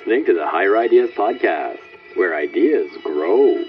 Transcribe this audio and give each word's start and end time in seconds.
listening 0.00 0.24
to 0.24 0.32
the 0.32 0.46
Higher 0.46 0.78
Ideas 0.78 1.10
Podcast, 1.10 1.78
where 2.14 2.34
ideas 2.34 2.90
grow. 3.04 3.62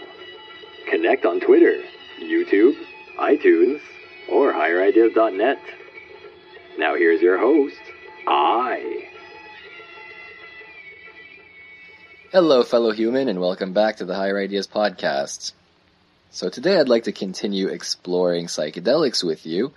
Connect 0.89 1.25
on 1.25 1.41
Twitter, 1.41 1.83
YouTube, 2.21 2.77
iTunes, 3.19 3.81
or 4.29 4.53
higherideas.net. 4.53 5.59
Now 6.77 6.95
here's 6.95 7.21
your 7.21 7.37
host, 7.37 7.81
I. 8.25 9.09
Hello, 12.31 12.63
fellow 12.63 12.91
human, 12.91 13.27
and 13.27 13.41
welcome 13.41 13.73
back 13.73 13.97
to 13.97 14.05
the 14.05 14.15
Higher 14.15 14.39
Ideas 14.39 14.67
Podcast. 14.67 15.51
So 16.29 16.47
today 16.47 16.79
I'd 16.79 16.87
like 16.87 17.03
to 17.03 17.11
continue 17.11 17.67
exploring 17.67 18.45
psychedelics 18.45 19.21
with 19.21 19.45
you. 19.45 19.73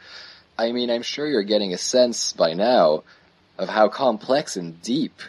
I 0.57 0.71
mean, 0.71 0.89
I'm 0.89 1.03
sure 1.03 1.27
you're 1.27 1.43
getting 1.43 1.75
a 1.75 1.79
sense 1.79 2.32
by 2.32 2.53
now 2.53 3.03
of 3.59 3.68
how 3.68 3.89
complex 3.89 4.57
and 4.57 4.81
deep 4.81 5.21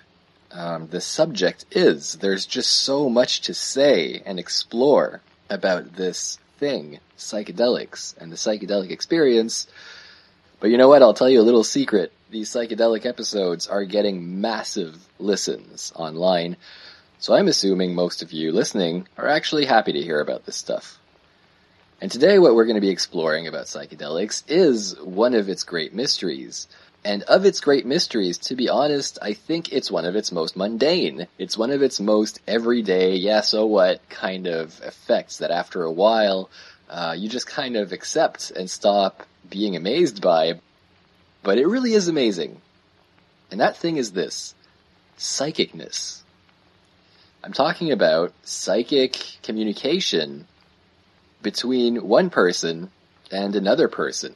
um, 0.56 0.88
the 0.88 1.02
subject 1.02 1.66
is. 1.72 2.14
There's 2.14 2.46
just 2.46 2.72
so 2.72 3.10
much 3.10 3.42
to 3.42 3.54
say 3.54 4.22
and 4.26 4.40
explore 4.40 5.22
about 5.50 5.96
this 5.96 6.40
thing, 6.58 7.00
psychedelics, 7.18 8.18
and 8.18 8.32
the 8.32 8.38
psychedelic 8.38 8.90
experience. 8.90 9.68
But 10.60 10.70
you 10.70 10.78
know 10.78 10.88
what? 10.88 11.02
I'll 11.02 11.14
tell 11.14 11.30
you 11.30 11.42
a 11.42 11.44
little 11.44 11.64
secret. 11.64 12.14
These 12.30 12.50
psychedelic 12.50 13.06
episodes 13.06 13.68
are 13.68 13.84
getting 13.84 14.42
massive 14.42 14.98
listens 15.20 15.92
online. 15.96 16.58
So 17.20 17.34
I'm 17.34 17.48
assuming 17.48 17.94
most 17.94 18.22
of 18.22 18.32
you 18.32 18.52
listening 18.52 19.08
are 19.18 19.28
actually 19.28 19.66
happy 19.66 19.94
to 19.94 20.02
hear 20.02 20.22
about 20.22 20.46
this 20.46 20.56
stuff. 20.56 21.00
And 22.02 22.12
today 22.12 22.40
what 22.40 22.56
we're 22.56 22.66
going 22.66 22.76
to 22.76 22.82
be 22.82 22.90
exploring 22.90 23.48
about 23.48 23.66
psychedelics 23.66 24.44
is 24.48 25.00
one 25.00 25.34
of 25.34 25.50
its 25.50 25.64
great 25.64 25.94
mysteries. 25.94 26.68
And 27.06 27.22
of 27.24 27.46
its 27.46 27.62
great 27.62 27.86
mysteries, 27.86 28.40
to 28.40 28.56
be 28.56 28.68
honest, 28.68 29.20
I 29.22 29.34
think 29.34 29.72
it's 29.72 29.92
one 29.92 30.06
of 30.06 30.16
its 30.16 30.32
most 30.32 30.58
mundane. 30.58 31.28
It's 31.38 31.56
one 31.56 31.70
of 31.70 31.84
its 31.84 32.00
most 32.00 32.42
everyday, 32.48 33.16
yeah, 33.18 33.42
so 33.42 33.68
what 33.68 34.10
kind 34.10 34.48
of 34.48 34.82
effects 34.82 35.38
that 35.38 35.52
after 35.52 35.84
a 35.84 35.92
while, 35.92 36.50
uh, 36.90 37.16
you 37.16 37.30
just 37.30 37.46
kind 37.46 37.78
of 37.78 37.92
accept 37.92 38.50
and 38.50 38.68
stop 38.68 39.22
being 39.48 39.76
amazed 39.76 40.20
by. 40.20 40.60
But 41.44 41.60
it 41.60 41.68
really 41.68 41.94
is 41.94 42.08
amazing. 42.08 42.60
And 43.52 43.62
that 43.62 43.78
thing 43.78 43.98
is 43.98 44.14
this 44.14 44.56
psychicness. 45.20 46.24
I'm 47.44 47.54
talking 47.54 47.92
about 47.92 48.34
psychic 48.44 49.38
communication 49.44 50.48
between 51.44 52.08
one 52.08 52.32
person 52.32 52.90
and 53.32 53.56
another 53.56 53.90
person 53.90 54.34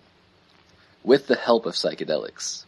with 1.04 1.28
the 1.28 1.36
help 1.36 1.66
of 1.66 1.74
psychedelics. 1.74 2.66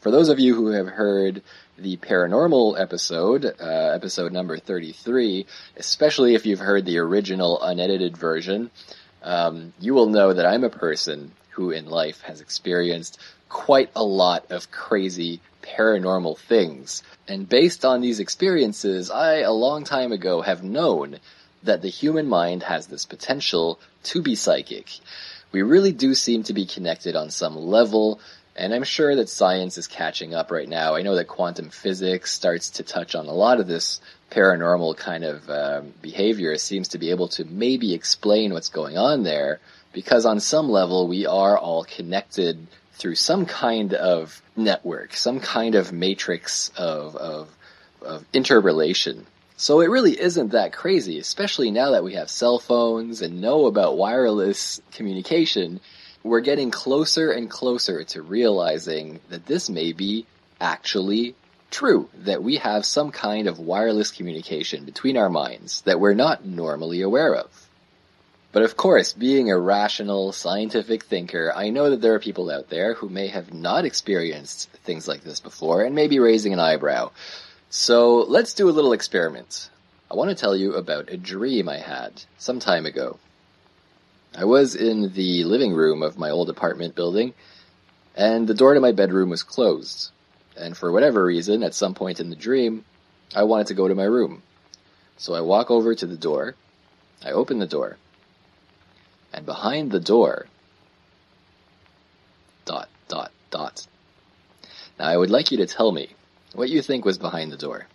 For 0.00 0.10
those 0.10 0.28
of 0.28 0.38
you 0.38 0.54
who 0.54 0.68
have 0.68 0.86
heard 0.86 1.42
the 1.76 1.96
paranormal 1.96 2.80
episode, 2.80 3.44
uh, 3.44 3.92
episode 3.94 4.32
number 4.32 4.58
33, 4.58 5.46
especially 5.76 6.34
if 6.34 6.46
you've 6.46 6.60
heard 6.60 6.84
the 6.84 6.98
original 6.98 7.60
unedited 7.62 8.16
version, 8.16 8.70
um, 9.22 9.72
you 9.80 9.94
will 9.94 10.08
know 10.08 10.32
that 10.32 10.46
I'm 10.46 10.64
a 10.64 10.70
person 10.70 11.32
who 11.50 11.70
in 11.70 11.86
life 11.86 12.20
has 12.22 12.40
experienced 12.40 13.18
quite 13.48 13.90
a 13.96 14.04
lot 14.04 14.50
of 14.50 14.70
crazy 14.70 15.40
paranormal 15.62 16.38
things. 16.38 17.02
And 17.26 17.48
based 17.48 17.84
on 17.84 18.00
these 18.00 18.20
experiences, 18.20 19.10
I, 19.10 19.38
a 19.38 19.52
long 19.52 19.84
time 19.84 20.12
ago, 20.12 20.40
have 20.42 20.62
known 20.62 21.18
that 21.62 21.82
the 21.82 21.88
human 21.88 22.28
mind 22.28 22.62
has 22.62 22.86
this 22.86 23.04
potential 23.04 23.80
to 24.04 24.22
be 24.22 24.34
psychic. 24.34 25.00
We 25.52 25.62
really 25.62 25.92
do 25.92 26.14
seem 26.14 26.42
to 26.44 26.52
be 26.52 26.66
connected 26.66 27.16
on 27.16 27.30
some 27.30 27.56
level, 27.56 28.20
and 28.54 28.74
I'm 28.74 28.84
sure 28.84 29.16
that 29.16 29.28
science 29.28 29.78
is 29.78 29.86
catching 29.86 30.34
up 30.34 30.50
right 30.50 30.68
now. 30.68 30.94
I 30.94 31.02
know 31.02 31.14
that 31.14 31.28
quantum 31.28 31.70
physics 31.70 32.32
starts 32.32 32.70
to 32.70 32.82
touch 32.82 33.14
on 33.14 33.26
a 33.26 33.32
lot 33.32 33.60
of 33.60 33.66
this 33.66 34.00
paranormal 34.30 34.96
kind 34.96 35.24
of 35.24 35.48
um, 35.48 35.94
behavior. 36.02 36.52
It 36.52 36.60
seems 36.60 36.88
to 36.88 36.98
be 36.98 37.10
able 37.10 37.28
to 37.28 37.44
maybe 37.44 37.94
explain 37.94 38.52
what's 38.52 38.68
going 38.68 38.98
on 38.98 39.22
there, 39.22 39.60
because 39.92 40.26
on 40.26 40.40
some 40.40 40.68
level 40.68 41.08
we 41.08 41.26
are 41.26 41.56
all 41.56 41.84
connected 41.84 42.66
through 42.92 43.14
some 43.14 43.46
kind 43.46 43.94
of 43.94 44.42
network, 44.56 45.14
some 45.14 45.40
kind 45.40 45.76
of 45.76 45.92
matrix 45.92 46.70
of, 46.76 47.16
of, 47.16 47.48
of 48.02 48.24
interrelation. 48.32 49.26
So 49.60 49.80
it 49.80 49.90
really 49.90 50.12
isn't 50.18 50.52
that 50.52 50.72
crazy, 50.72 51.18
especially 51.18 51.72
now 51.72 51.90
that 51.90 52.04
we 52.04 52.14
have 52.14 52.30
cell 52.30 52.60
phones 52.60 53.22
and 53.22 53.40
know 53.40 53.66
about 53.66 53.98
wireless 53.98 54.80
communication. 54.92 55.80
We're 56.22 56.42
getting 56.42 56.70
closer 56.70 57.32
and 57.32 57.50
closer 57.50 58.04
to 58.04 58.22
realizing 58.22 59.18
that 59.30 59.46
this 59.46 59.68
may 59.68 59.92
be 59.92 60.26
actually 60.60 61.34
true, 61.72 62.08
that 62.18 62.40
we 62.40 62.58
have 62.58 62.86
some 62.86 63.10
kind 63.10 63.48
of 63.48 63.58
wireless 63.58 64.12
communication 64.12 64.84
between 64.84 65.16
our 65.16 65.28
minds 65.28 65.80
that 65.80 65.98
we're 65.98 66.14
not 66.14 66.46
normally 66.46 67.02
aware 67.02 67.34
of. 67.34 67.50
But 68.52 68.62
of 68.62 68.76
course, 68.76 69.12
being 69.12 69.50
a 69.50 69.58
rational, 69.58 70.30
scientific 70.30 71.02
thinker, 71.02 71.52
I 71.52 71.70
know 71.70 71.90
that 71.90 72.00
there 72.00 72.14
are 72.14 72.20
people 72.20 72.48
out 72.48 72.70
there 72.70 72.94
who 72.94 73.08
may 73.08 73.26
have 73.26 73.52
not 73.52 73.84
experienced 73.84 74.70
things 74.84 75.08
like 75.08 75.24
this 75.24 75.40
before 75.40 75.82
and 75.82 75.96
may 75.96 76.06
be 76.06 76.20
raising 76.20 76.52
an 76.52 76.60
eyebrow. 76.60 77.10
So 77.70 78.20
let's 78.22 78.54
do 78.54 78.70
a 78.70 78.72
little 78.72 78.94
experiment. 78.94 79.68
I 80.10 80.14
want 80.14 80.30
to 80.30 80.34
tell 80.34 80.56
you 80.56 80.72
about 80.72 81.10
a 81.10 81.18
dream 81.18 81.68
I 81.68 81.76
had 81.76 82.24
some 82.38 82.60
time 82.60 82.86
ago. 82.86 83.18
I 84.34 84.46
was 84.46 84.74
in 84.74 85.12
the 85.12 85.44
living 85.44 85.74
room 85.74 86.02
of 86.02 86.16
my 86.16 86.30
old 86.30 86.48
apartment 86.48 86.94
building, 86.94 87.34
and 88.16 88.48
the 88.48 88.54
door 88.54 88.72
to 88.72 88.80
my 88.80 88.92
bedroom 88.92 89.28
was 89.28 89.42
closed. 89.42 90.12
And 90.56 90.78
for 90.78 90.90
whatever 90.90 91.22
reason, 91.22 91.62
at 91.62 91.74
some 91.74 91.92
point 91.92 92.20
in 92.20 92.30
the 92.30 92.36
dream, 92.36 92.86
I 93.36 93.42
wanted 93.42 93.66
to 93.66 93.74
go 93.74 93.86
to 93.86 93.94
my 93.94 94.04
room. 94.04 94.42
So 95.18 95.34
I 95.34 95.42
walk 95.42 95.70
over 95.70 95.94
to 95.94 96.06
the 96.06 96.16
door, 96.16 96.54
I 97.22 97.32
open 97.32 97.58
the 97.58 97.66
door, 97.66 97.98
and 99.30 99.44
behind 99.44 99.90
the 99.90 100.00
door, 100.00 100.46
dot, 102.64 102.88
dot, 103.08 103.30
dot. 103.50 103.86
Now 104.98 105.08
I 105.08 105.18
would 105.18 105.30
like 105.30 105.50
you 105.50 105.58
to 105.58 105.66
tell 105.66 105.92
me 105.92 106.14
what 106.54 106.68
you 106.68 106.82
think 106.82 107.04
was 107.04 107.18
behind 107.18 107.52
the 107.52 107.56
door. 107.56 107.86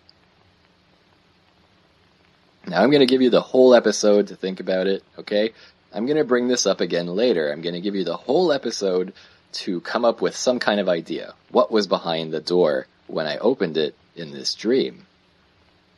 Now 2.67 2.81
I'm 2.81 2.91
going 2.91 3.01
to 3.01 3.05
give 3.05 3.21
you 3.21 3.29
the 3.29 3.41
whole 3.41 3.75
episode 3.75 4.27
to 4.27 4.35
think 4.35 4.59
about 4.59 4.87
it, 4.87 5.03
okay? 5.19 5.51
I'm 5.93 6.05
going 6.05 6.17
to 6.17 6.23
bring 6.23 6.47
this 6.47 6.65
up 6.65 6.81
again 6.81 7.07
later. 7.07 7.51
I'm 7.51 7.61
going 7.61 7.75
to 7.75 7.81
give 7.81 7.95
you 7.95 8.03
the 8.03 8.17
whole 8.17 8.51
episode 8.51 9.13
to 9.53 9.81
come 9.81 10.05
up 10.05 10.21
with 10.21 10.35
some 10.35 10.59
kind 10.59 10.79
of 10.79 10.89
idea. 10.89 11.33
What 11.51 11.71
was 11.71 11.87
behind 11.87 12.31
the 12.31 12.39
door 12.39 12.87
when 13.07 13.27
I 13.27 13.37
opened 13.37 13.77
it 13.77 13.95
in 14.15 14.31
this 14.31 14.55
dream? 14.55 15.05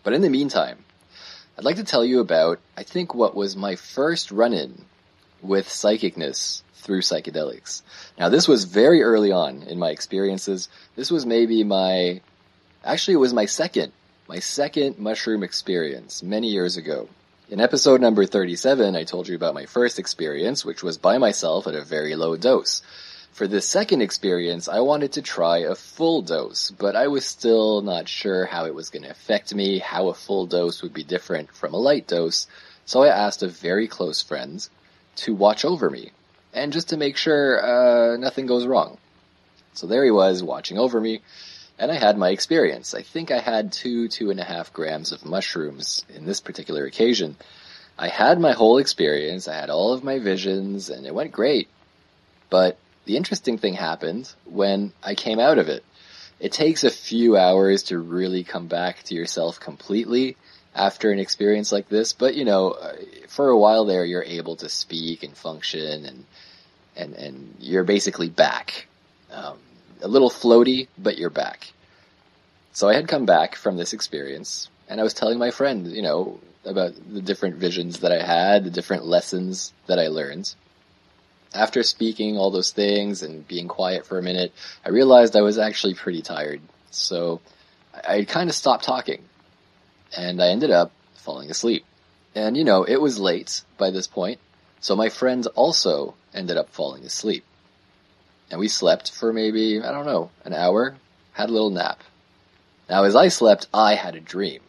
But 0.04 0.14
in 0.14 0.22
the 0.22 0.30
meantime, 0.30 0.80
I'd 1.58 1.64
like 1.64 1.78
to 1.78 1.84
tell 1.84 2.04
you 2.04 2.20
about, 2.20 2.60
I 2.76 2.84
think, 2.84 3.14
what 3.14 3.36
was 3.36 3.56
my 3.56 3.76
first 3.76 4.32
run-in 4.32 4.86
with 5.42 5.68
psychicness 5.68 6.64
through 6.74 7.02
psychedelics. 7.02 7.82
Now 8.20 8.30
this 8.30 8.48
was 8.48 8.66
very 8.66 9.02
early 9.02 9.32
on 9.32 9.64
in 9.64 9.80
my 9.80 9.90
experiences. 9.90 10.70
This 10.96 11.10
was 11.10 11.26
maybe 11.26 11.64
my 11.64 12.22
Actually, 12.86 13.16
it 13.16 13.18
was 13.18 13.34
my 13.34 13.46
second, 13.48 13.92
my 14.28 14.38
second 14.38 15.00
mushroom 15.00 15.42
experience 15.42 16.22
many 16.22 16.50
years 16.50 16.78
ago. 16.78 17.10
In 17.50 17.60
episode 17.60 18.00
number 18.00 18.28
37, 18.28 18.96
I 18.96 19.04
told 19.04 19.28
you 19.28 19.36
about 19.36 19.56
my 19.56 19.66
first 19.66 19.98
experience, 19.98 20.64
which 20.64 20.84
was 20.84 21.00
by 21.00 21.18
myself 21.18 21.66
at 21.66 21.74
a 21.74 21.84
very 21.84 22.16
low 22.16 22.38
dose. 22.38 22.84
For 23.32 23.48
this 23.48 23.68
second 23.68 24.04
experience, 24.04 24.68
I 24.68 24.82
wanted 24.82 25.14
to 25.14 25.24
try 25.24 25.60
a 25.60 25.74
full 25.74 26.22
dose, 26.22 26.70
but 26.70 26.96
I 26.96 27.08
was 27.08 27.26
still 27.26 27.82
not 27.82 28.08
sure 28.08 28.46
how 28.46 28.66
it 28.66 28.76
was 28.76 28.92
going 28.92 29.02
to 29.02 29.10
affect 29.10 29.56
me, 29.56 29.80
how 29.80 30.10
a 30.10 30.14
full 30.14 30.46
dose 30.46 30.84
would 30.84 30.94
be 30.94 31.04
different 31.04 31.52
from 31.56 31.74
a 31.74 31.78
light 31.78 32.06
dose, 32.08 32.46
so 32.86 33.02
I 33.02 33.08
asked 33.08 33.42
a 33.42 33.48
very 33.48 33.88
close 33.88 34.22
friend 34.22 34.66
to 35.16 35.34
watch 35.34 35.66
over 35.66 35.90
me, 35.90 36.12
and 36.54 36.72
just 36.72 36.90
to 36.90 36.98
make 36.98 37.18
sure 37.18 37.66
uh, 37.66 38.18
nothing 38.18 38.46
goes 38.46 38.68
wrong. 38.68 39.00
So 39.74 39.88
there 39.88 40.04
he 40.04 40.12
was, 40.12 40.44
watching 40.44 40.78
over 40.78 41.02
me, 41.02 41.22
and 41.78 41.92
I 41.92 41.96
had 41.96 42.18
my 42.18 42.30
experience. 42.30 42.94
I 42.94 43.02
think 43.02 43.32
I 43.32 43.40
had 43.40 43.72
two, 43.72 44.08
two 44.08 44.32
and 44.32 44.40
a 44.40 44.44
half 44.44 44.74
grams 44.74 45.12
of 45.12 45.26
mushrooms 45.26 46.06
in 46.14 46.26
this 46.26 46.40
particular 46.40 46.86
occasion. 46.86 47.36
I 47.98 48.08
had 48.08 48.40
my 48.40 48.54
whole 48.54 48.78
experience, 48.78 49.48
I 49.48 49.56
had 49.56 49.70
all 49.70 49.94
of 49.94 50.04
my 50.04 50.20
visions, 50.20 50.90
and 50.90 51.06
it 51.06 51.14
went 51.14 51.32
great. 51.32 51.68
But 52.50 52.78
the 53.06 53.18
interesting 53.18 53.58
thing 53.58 53.74
happened 53.74 54.34
when 54.46 54.94
I 55.04 55.16
came 55.16 55.40
out 55.40 55.58
of 55.58 55.70
it. 55.70 55.84
It 56.40 56.52
takes 56.52 56.84
a 56.84 56.90
few 56.90 57.38
hours 57.38 57.84
to 57.84 57.98
really 57.98 58.44
come 58.44 58.68
back 58.68 59.04
to 59.04 59.16
yourself 59.16 59.60
completely 59.60 60.36
after 60.74 61.12
an 61.12 61.20
experience 61.20 61.72
like 61.72 61.88
this, 61.88 62.12
but 62.12 62.36
you 62.36 62.44
know, 62.44 62.78
for 63.30 63.48
a 63.48 63.58
while 63.58 63.86
there, 63.86 64.04
you're 64.04 64.24
able 64.24 64.58
to 64.58 64.68
speak 64.68 65.24
and 65.24 65.36
function 65.36 66.06
and, 66.06 66.26
and, 66.98 67.14
and 67.14 67.56
you're 67.60 67.86
basically 67.86 68.28
back. 68.28 68.88
Um, 69.32 69.58
a 70.02 70.08
little 70.08 70.30
floaty, 70.30 70.88
but 70.98 71.18
you're 71.18 71.30
back. 71.30 71.72
So 72.74 72.90
I 72.90 72.96
had 72.96 73.08
come 73.08 73.26
back 73.26 73.56
from 73.56 73.78
this 73.78 73.94
experience, 73.94 74.70
and 74.90 75.00
I 75.00 75.04
was 75.04 75.14
telling 75.14 75.40
my 75.40 75.52
friend, 75.52 75.88
you 75.88 76.02
know, 76.02 76.40
about 76.66 76.94
the 77.14 77.22
different 77.22 77.56
visions 77.56 78.00
that 78.00 78.12
I 78.12 78.22
had, 78.26 78.64
the 78.64 78.70
different 78.72 79.06
lessons 79.06 79.72
that 79.88 80.00
I 80.00 80.08
learned. 80.08 80.54
After 81.54 81.84
speaking 81.84 82.38
all 82.38 82.52
those 82.52 82.72
things 82.72 83.24
and 83.24 83.48
being 83.48 83.68
quiet 83.68 84.06
for 84.06 84.18
a 84.18 84.24
minute, 84.24 84.52
I 84.86 84.90
realized 84.90 85.36
I 85.36 85.42
was 85.42 85.58
actually 85.58 85.94
pretty 85.94 86.22
tired. 86.22 86.62
So 86.92 87.40
I 87.94 88.24
kind 88.26 88.50
of 88.50 88.56
stopped 88.56 88.84
talking. 88.84 89.24
and 90.18 90.42
I 90.42 90.50
ended 90.50 90.72
up 90.72 90.92
falling 91.16 91.50
asleep. 91.52 91.86
And 92.34 92.58
you 92.58 92.64
know, 92.64 92.84
it 92.84 93.02
was 93.02 93.20
late 93.20 93.62
by 93.78 93.92
this 93.92 94.08
point, 94.08 94.40
so 94.80 94.96
my 94.96 95.10
friend 95.10 95.46
also 95.56 96.16
ended 96.34 96.58
up 96.58 96.70
falling 96.70 97.04
asleep. 97.06 97.44
And 98.52 98.60
we 98.60 98.68
slept 98.68 99.12
for 99.12 99.34
maybe, 99.34 99.82
I 99.82 99.92
don't 99.92 100.06
know, 100.06 100.30
an 100.44 100.54
hour, 100.54 100.96
had 101.34 101.50
a 101.50 101.54
little 101.54 101.72
nap. 101.72 102.04
Now 102.90 103.04
as 103.04 103.16
I 103.16 103.30
slept, 103.30 103.68
I 103.74 103.96
had 103.96 104.16
a 104.16 104.20
dream. 104.20 104.62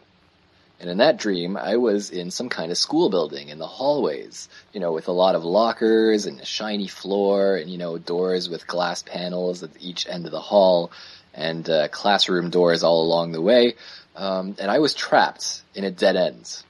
And 0.79 0.89
in 0.89 0.97
that 0.97 1.17
dream, 1.17 1.57
I 1.57 1.77
was 1.77 2.11
in 2.11 2.29
some 2.29 2.49
kind 2.49 2.71
of 2.71 2.77
school 2.77 3.09
building 3.09 3.49
in 3.49 3.57
the 3.57 3.65
hallways, 3.65 4.47
you 4.73 4.79
know, 4.79 4.91
with 4.91 5.07
a 5.07 5.11
lot 5.11 5.33
of 5.33 5.43
lockers 5.43 6.27
and 6.27 6.39
a 6.39 6.45
shiny 6.45 6.87
floor 6.87 7.55
and, 7.55 7.69
you 7.69 7.79
know, 7.79 7.97
doors 7.97 8.47
with 8.47 8.67
glass 8.67 9.01
panels 9.01 9.63
at 9.63 9.71
each 9.79 10.07
end 10.07 10.25
of 10.25 10.31
the 10.31 10.39
hall 10.39 10.91
and 11.33 11.67
uh, 11.67 11.87
classroom 11.87 12.51
doors 12.51 12.83
all 12.83 13.01
along 13.01 13.31
the 13.31 13.41
way. 13.41 13.75
Um, 14.15 14.55
and 14.59 14.69
I 14.69 14.79
was 14.79 14.93
trapped 14.93 15.63
in 15.73 15.83
a 15.83 15.91
dead 15.91 16.15
end. 16.15 16.63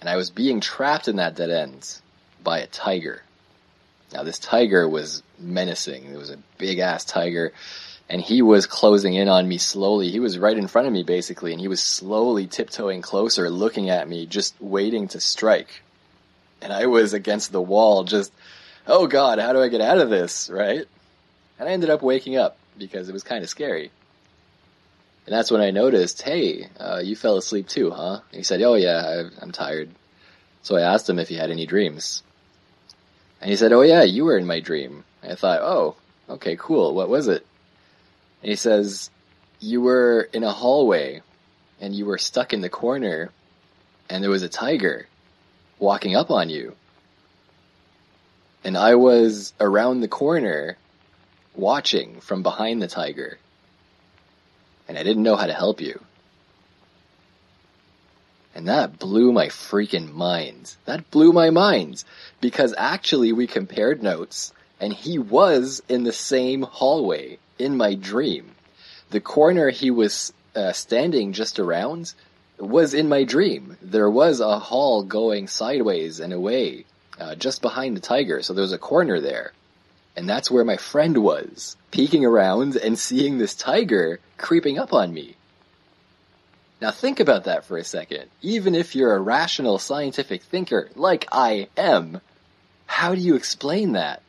And 0.00 0.10
I 0.10 0.16
was 0.16 0.30
being 0.30 0.60
trapped 0.60 1.08
in 1.08 1.16
that 1.16 1.36
dead 1.36 1.50
end 1.50 1.98
by 2.42 2.58
a 2.58 2.66
tiger. 2.66 3.22
Now 4.12 4.24
this 4.24 4.38
tiger 4.38 4.86
was 4.86 5.22
menacing. 5.38 6.06
It 6.06 6.16
was 6.16 6.30
a 6.30 6.38
big 6.58 6.78
ass 6.78 7.04
tiger 7.04 7.52
and 8.08 8.20
he 8.20 8.42
was 8.42 8.66
closing 8.66 9.14
in 9.14 9.28
on 9.28 9.48
me 9.48 9.58
slowly. 9.58 10.10
He 10.10 10.20
was 10.20 10.38
right 10.38 10.56
in 10.56 10.68
front 10.68 10.86
of 10.86 10.92
me 10.92 11.02
basically, 11.02 11.52
and 11.52 11.60
he 11.60 11.68
was 11.68 11.82
slowly 11.82 12.46
tiptoeing 12.46 13.02
closer, 13.02 13.50
looking 13.50 13.90
at 13.90 14.08
me, 14.08 14.26
just 14.26 14.54
waiting 14.60 15.08
to 15.08 15.20
strike. 15.20 15.82
And 16.62 16.72
I 16.72 16.86
was 16.86 17.12
against 17.12 17.52
the 17.52 17.60
wall, 17.60 18.04
just, 18.04 18.32
oh 18.86 19.06
god, 19.06 19.38
how 19.38 19.52
do 19.52 19.60
I 19.60 19.68
get 19.68 19.80
out 19.80 19.98
of 19.98 20.10
this, 20.10 20.48
right? 20.48 20.86
And 21.58 21.68
I 21.68 21.72
ended 21.72 21.90
up 21.90 22.02
waking 22.02 22.36
up 22.36 22.56
because 22.78 23.08
it 23.08 23.12
was 23.12 23.24
kind 23.24 23.42
of 23.42 23.50
scary. 23.50 23.90
And 25.26 25.34
that's 25.34 25.50
when 25.50 25.60
I 25.60 25.72
noticed, 25.72 26.22
hey, 26.22 26.68
uh, 26.78 27.00
you 27.02 27.16
fell 27.16 27.36
asleep 27.36 27.66
too, 27.66 27.90
huh? 27.90 28.20
And 28.30 28.38
he 28.38 28.44
said, 28.44 28.62
oh 28.62 28.74
yeah, 28.74 29.28
I'm 29.42 29.50
tired. 29.50 29.90
So 30.62 30.76
I 30.76 30.82
asked 30.82 31.10
him 31.10 31.18
if 31.18 31.28
he 31.28 31.34
had 31.34 31.50
any 31.50 31.66
dreams. 31.66 32.22
And 33.40 33.50
he 33.50 33.56
said, 33.56 33.72
oh 33.72 33.82
yeah, 33.82 34.04
you 34.04 34.24
were 34.24 34.38
in 34.38 34.46
my 34.46 34.60
dream. 34.60 35.04
I 35.28 35.34
thought, 35.34 35.60
oh, 35.62 35.96
okay, 36.28 36.56
cool. 36.56 36.94
What 36.94 37.08
was 37.08 37.28
it? 37.28 37.46
And 38.42 38.50
he 38.50 38.56
says, 38.56 39.10
you 39.60 39.80
were 39.80 40.28
in 40.32 40.44
a 40.44 40.52
hallway 40.52 41.22
and 41.80 41.94
you 41.94 42.06
were 42.06 42.18
stuck 42.18 42.52
in 42.52 42.60
the 42.60 42.68
corner 42.68 43.30
and 44.08 44.22
there 44.22 44.30
was 44.30 44.42
a 44.42 44.48
tiger 44.48 45.06
walking 45.78 46.14
up 46.14 46.30
on 46.30 46.48
you. 46.48 46.74
And 48.64 48.76
I 48.76 48.94
was 48.96 49.52
around 49.60 50.00
the 50.00 50.08
corner 50.08 50.76
watching 51.54 52.20
from 52.20 52.42
behind 52.42 52.82
the 52.82 52.88
tiger. 52.88 53.38
And 54.88 54.98
I 54.98 55.02
didn't 55.02 55.22
know 55.22 55.36
how 55.36 55.46
to 55.46 55.52
help 55.52 55.80
you. 55.80 56.00
And 58.54 58.68
that 58.68 58.98
blew 58.98 59.32
my 59.32 59.48
freaking 59.48 60.12
mind. 60.12 60.74
That 60.86 61.10
blew 61.10 61.32
my 61.32 61.50
mind. 61.50 62.02
Because 62.40 62.74
actually 62.76 63.32
we 63.32 63.46
compared 63.46 64.02
notes 64.02 64.52
and 64.80 64.92
he 64.92 65.18
was 65.18 65.82
in 65.88 66.04
the 66.04 66.12
same 66.12 66.62
hallway 66.62 67.38
in 67.58 67.76
my 67.76 67.94
dream. 67.94 68.52
The 69.10 69.20
corner 69.20 69.70
he 69.70 69.90
was 69.90 70.32
uh, 70.54 70.72
standing 70.72 71.32
just 71.32 71.58
around 71.58 72.12
was 72.58 72.94
in 72.94 73.08
my 73.08 73.24
dream. 73.24 73.76
There 73.82 74.10
was 74.10 74.40
a 74.40 74.58
hall 74.58 75.02
going 75.02 75.48
sideways 75.48 76.20
and 76.20 76.32
away, 76.32 76.86
uh, 77.18 77.34
just 77.34 77.62
behind 77.62 77.96
the 77.96 78.00
tiger, 78.00 78.42
so 78.42 78.54
there 78.54 78.62
was 78.62 78.72
a 78.72 78.78
corner 78.78 79.20
there. 79.20 79.52
And 80.16 80.28
that's 80.28 80.50
where 80.50 80.64
my 80.64 80.78
friend 80.78 81.18
was, 81.18 81.76
peeking 81.90 82.24
around 82.24 82.76
and 82.76 82.98
seeing 82.98 83.36
this 83.36 83.54
tiger 83.54 84.18
creeping 84.38 84.78
up 84.78 84.92
on 84.92 85.12
me. 85.12 85.36
Now 86.80 86.90
think 86.90 87.20
about 87.20 87.44
that 87.44 87.64
for 87.64 87.78
a 87.78 87.84
second. 87.84 88.24
Even 88.42 88.74
if 88.74 88.94
you're 88.94 89.14
a 89.14 89.20
rational 89.20 89.78
scientific 89.78 90.42
thinker, 90.42 90.90
like 90.94 91.26
I 91.32 91.68
am, 91.76 92.20
how 92.86 93.14
do 93.14 93.20
you 93.20 93.34
explain 93.34 93.92
that? 93.92 94.22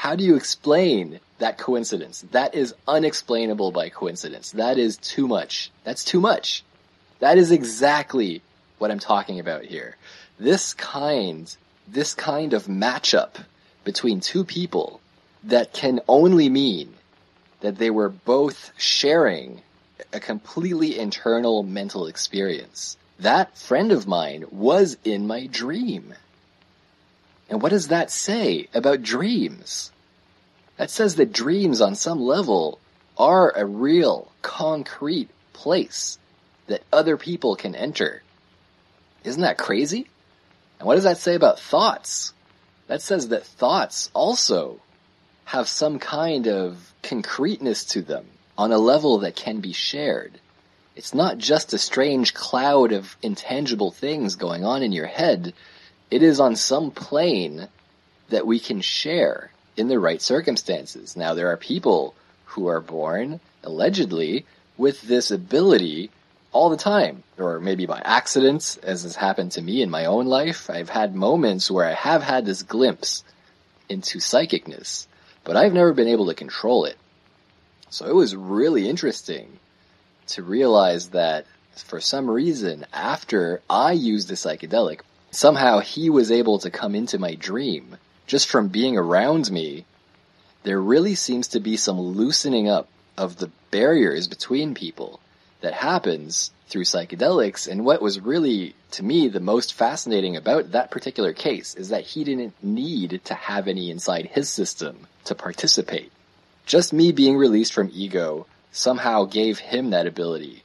How 0.00 0.16
do 0.16 0.24
you 0.24 0.34
explain 0.34 1.20
that 1.40 1.58
coincidence? 1.58 2.24
That 2.30 2.54
is 2.54 2.74
unexplainable 2.88 3.70
by 3.70 3.90
coincidence. 3.90 4.52
That 4.52 4.78
is 4.78 4.96
too 4.96 5.28
much. 5.28 5.70
That's 5.84 6.04
too 6.04 6.22
much. 6.22 6.64
That 7.18 7.36
is 7.36 7.50
exactly 7.50 8.40
what 8.78 8.90
I'm 8.90 8.98
talking 8.98 9.38
about 9.40 9.66
here. 9.66 9.98
This 10.38 10.72
kind, 10.72 11.54
this 11.86 12.14
kind 12.14 12.54
of 12.54 12.64
matchup 12.64 13.44
between 13.84 14.20
two 14.20 14.42
people 14.42 15.02
that 15.44 15.74
can 15.74 16.00
only 16.08 16.48
mean 16.48 16.94
that 17.60 17.76
they 17.76 17.90
were 17.90 18.08
both 18.08 18.72
sharing 18.78 19.60
a 20.14 20.18
completely 20.18 20.98
internal 20.98 21.62
mental 21.62 22.06
experience. 22.06 22.96
That 23.18 23.58
friend 23.58 23.92
of 23.92 24.06
mine 24.06 24.46
was 24.50 24.96
in 25.04 25.26
my 25.26 25.46
dream. 25.46 26.14
And 27.50 27.60
what 27.60 27.70
does 27.70 27.88
that 27.88 28.10
say 28.10 28.68
about 28.72 29.02
dreams? 29.02 29.90
That 30.76 30.90
says 30.90 31.16
that 31.16 31.32
dreams 31.32 31.80
on 31.80 31.94
some 31.94 32.20
level 32.20 32.78
are 33.18 33.52
a 33.54 33.66
real, 33.66 34.32
concrete 34.40 35.28
place 35.52 36.18
that 36.68 36.82
other 36.92 37.16
people 37.16 37.56
can 37.56 37.74
enter. 37.74 38.22
Isn't 39.24 39.42
that 39.42 39.58
crazy? 39.58 40.06
And 40.78 40.86
what 40.86 40.94
does 40.94 41.04
that 41.04 41.18
say 41.18 41.34
about 41.34 41.60
thoughts? 41.60 42.32
That 42.86 43.02
says 43.02 43.28
that 43.28 43.44
thoughts 43.44 44.10
also 44.14 44.80
have 45.44 45.68
some 45.68 45.98
kind 45.98 46.46
of 46.46 46.94
concreteness 47.02 47.84
to 47.86 48.02
them 48.02 48.24
on 48.56 48.72
a 48.72 48.78
level 48.78 49.18
that 49.18 49.36
can 49.36 49.60
be 49.60 49.72
shared. 49.72 50.38
It's 50.96 51.12
not 51.12 51.38
just 51.38 51.72
a 51.72 51.78
strange 51.78 52.32
cloud 52.32 52.92
of 52.92 53.16
intangible 53.22 53.90
things 53.90 54.36
going 54.36 54.64
on 54.64 54.82
in 54.82 54.92
your 54.92 55.06
head. 55.06 55.52
It 56.10 56.22
is 56.22 56.40
on 56.40 56.56
some 56.56 56.90
plane 56.90 57.68
that 58.30 58.46
we 58.46 58.58
can 58.58 58.80
share 58.80 59.50
in 59.76 59.88
the 59.88 59.98
right 59.98 60.20
circumstances. 60.20 61.16
Now, 61.16 61.34
there 61.34 61.48
are 61.48 61.56
people 61.56 62.14
who 62.46 62.66
are 62.66 62.80
born, 62.80 63.40
allegedly, 63.62 64.44
with 64.76 65.02
this 65.02 65.30
ability 65.30 66.10
all 66.52 66.68
the 66.68 66.76
time, 66.76 67.22
or 67.38 67.60
maybe 67.60 67.86
by 67.86 68.00
accident, 68.04 68.78
as 68.82 69.04
has 69.04 69.14
happened 69.14 69.52
to 69.52 69.62
me 69.62 69.82
in 69.82 69.90
my 69.90 70.06
own 70.06 70.26
life. 70.26 70.68
I've 70.68 70.88
had 70.88 71.14
moments 71.14 71.70
where 71.70 71.86
I 71.86 71.92
have 71.92 72.22
had 72.22 72.44
this 72.44 72.62
glimpse 72.62 73.22
into 73.88 74.18
psychicness, 74.18 75.06
but 75.44 75.56
I've 75.56 75.72
never 75.72 75.92
been 75.92 76.08
able 76.08 76.26
to 76.26 76.34
control 76.34 76.86
it. 76.86 76.96
So 77.88 78.06
it 78.06 78.14
was 78.14 78.34
really 78.34 78.88
interesting 78.88 79.58
to 80.28 80.42
realize 80.42 81.10
that 81.10 81.46
for 81.74 82.00
some 82.00 82.28
reason, 82.28 82.84
after 82.92 83.62
I 83.68 83.92
used 83.92 84.28
the 84.28 84.34
psychedelic, 84.34 85.00
somehow 85.30 85.80
he 85.80 86.10
was 86.10 86.30
able 86.30 86.58
to 86.58 86.70
come 86.70 86.94
into 86.94 87.18
my 87.18 87.34
dream 87.34 87.96
just 88.26 88.48
from 88.48 88.68
being 88.68 88.96
around 88.96 89.50
me. 89.50 89.84
There 90.62 90.80
really 90.80 91.14
seems 91.14 91.48
to 91.48 91.60
be 91.60 91.76
some 91.76 91.98
loosening 92.00 92.68
up 92.68 92.88
of 93.16 93.36
the 93.36 93.50
barriers 93.70 94.28
between 94.28 94.74
people 94.74 95.20
that 95.60 95.74
happens 95.74 96.50
through 96.68 96.84
psychedelics. 96.84 97.68
And 97.68 97.84
what 97.84 98.00
was 98.00 98.20
really, 98.20 98.74
to 98.92 99.02
me, 99.02 99.28
the 99.28 99.40
most 99.40 99.74
fascinating 99.74 100.36
about 100.36 100.72
that 100.72 100.90
particular 100.90 101.32
case 101.32 101.74
is 101.74 101.88
that 101.88 102.04
he 102.04 102.24
didn't 102.24 102.54
need 102.62 103.20
to 103.24 103.34
have 103.34 103.68
any 103.68 103.90
inside 103.90 104.26
his 104.26 104.48
system 104.48 105.06
to 105.24 105.34
participate. 105.34 106.12
Just 106.66 106.92
me 106.92 107.12
being 107.12 107.36
released 107.36 107.72
from 107.72 107.90
ego 107.92 108.46
somehow 108.70 109.24
gave 109.24 109.58
him 109.58 109.90
that 109.90 110.06
ability 110.06 110.62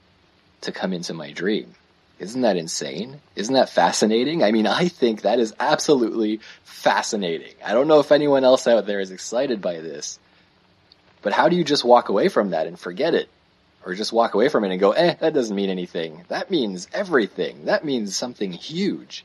to 0.61 0.71
come 0.71 0.93
into 0.93 1.13
my 1.13 1.31
dream. 1.31 1.73
Isn't 2.19 2.41
that 2.41 2.57
insane? 2.57 3.19
Isn't 3.35 3.55
that 3.55 3.69
fascinating? 3.69 4.43
I 4.43 4.51
mean, 4.51 4.67
I 4.83 4.87
think 4.87 5.21
that 5.21 5.39
is 5.39 5.53
absolutely 5.59 6.39
fascinating. 6.63 7.53
I 7.63 7.73
don't 7.73 7.87
know 7.87 7.99
if 7.99 8.11
anyone 8.11 8.43
else 8.43 8.67
out 8.67 8.85
there 8.85 8.99
is 8.99 9.11
excited 9.11 9.61
by 9.61 9.79
this, 9.79 10.19
but 11.21 11.33
how 11.33 11.49
do 11.49 11.55
you 11.55 11.63
just 11.63 11.83
walk 11.83 12.09
away 12.09 12.27
from 12.29 12.51
that 12.51 12.67
and 12.67 12.79
forget 12.79 13.13
it? 13.13 13.29
Or 13.85 13.93
just 13.93 14.13
walk 14.13 14.33
away 14.33 14.49
from 14.49 14.63
it 14.63 14.71
and 14.71 14.79
go, 14.79 14.91
eh, 14.91 15.13
that 15.19 15.33
doesn't 15.33 15.55
mean 15.55 15.69
anything. 15.69 16.23
That 16.27 16.49
means 16.49 16.87
everything. 16.91 17.65
That 17.65 17.85
means 17.85 18.15
something 18.15 18.51
huge. 18.51 19.23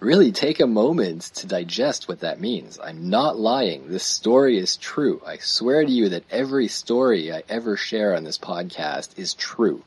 Really 0.00 0.32
take 0.32 0.60
a 0.60 0.66
moment 0.66 1.22
to 1.34 1.46
digest 1.46 2.08
what 2.08 2.20
that 2.20 2.40
means. 2.40 2.78
I'm 2.82 3.10
not 3.10 3.38
lying. 3.38 3.88
This 3.88 4.04
story 4.04 4.56
is 4.56 4.76
true. 4.76 5.20
I 5.26 5.38
swear 5.38 5.84
to 5.84 5.90
you 5.90 6.10
that 6.10 6.24
every 6.30 6.68
story 6.68 7.32
I 7.32 7.42
ever 7.48 7.76
share 7.76 8.14
on 8.14 8.24
this 8.24 8.38
podcast 8.38 9.18
is 9.18 9.34
true. 9.34 9.82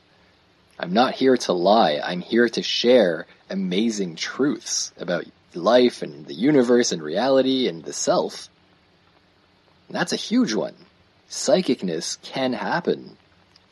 I'm 0.81 0.93
not 0.93 1.13
here 1.13 1.37
to 1.37 1.53
lie. 1.53 2.01
I'm 2.03 2.21
here 2.21 2.49
to 2.49 2.63
share 2.63 3.27
amazing 3.51 4.15
truths 4.15 4.91
about 4.97 5.25
life 5.53 6.01
and 6.01 6.25
the 6.25 6.33
universe 6.33 6.91
and 6.91 7.03
reality 7.03 7.67
and 7.67 7.83
the 7.83 7.93
self. 7.93 8.49
And 9.87 9.95
that's 9.95 10.11
a 10.11 10.15
huge 10.17 10.55
one. 10.55 10.73
Psychicness 11.29 12.19
can 12.23 12.53
happen 12.53 13.15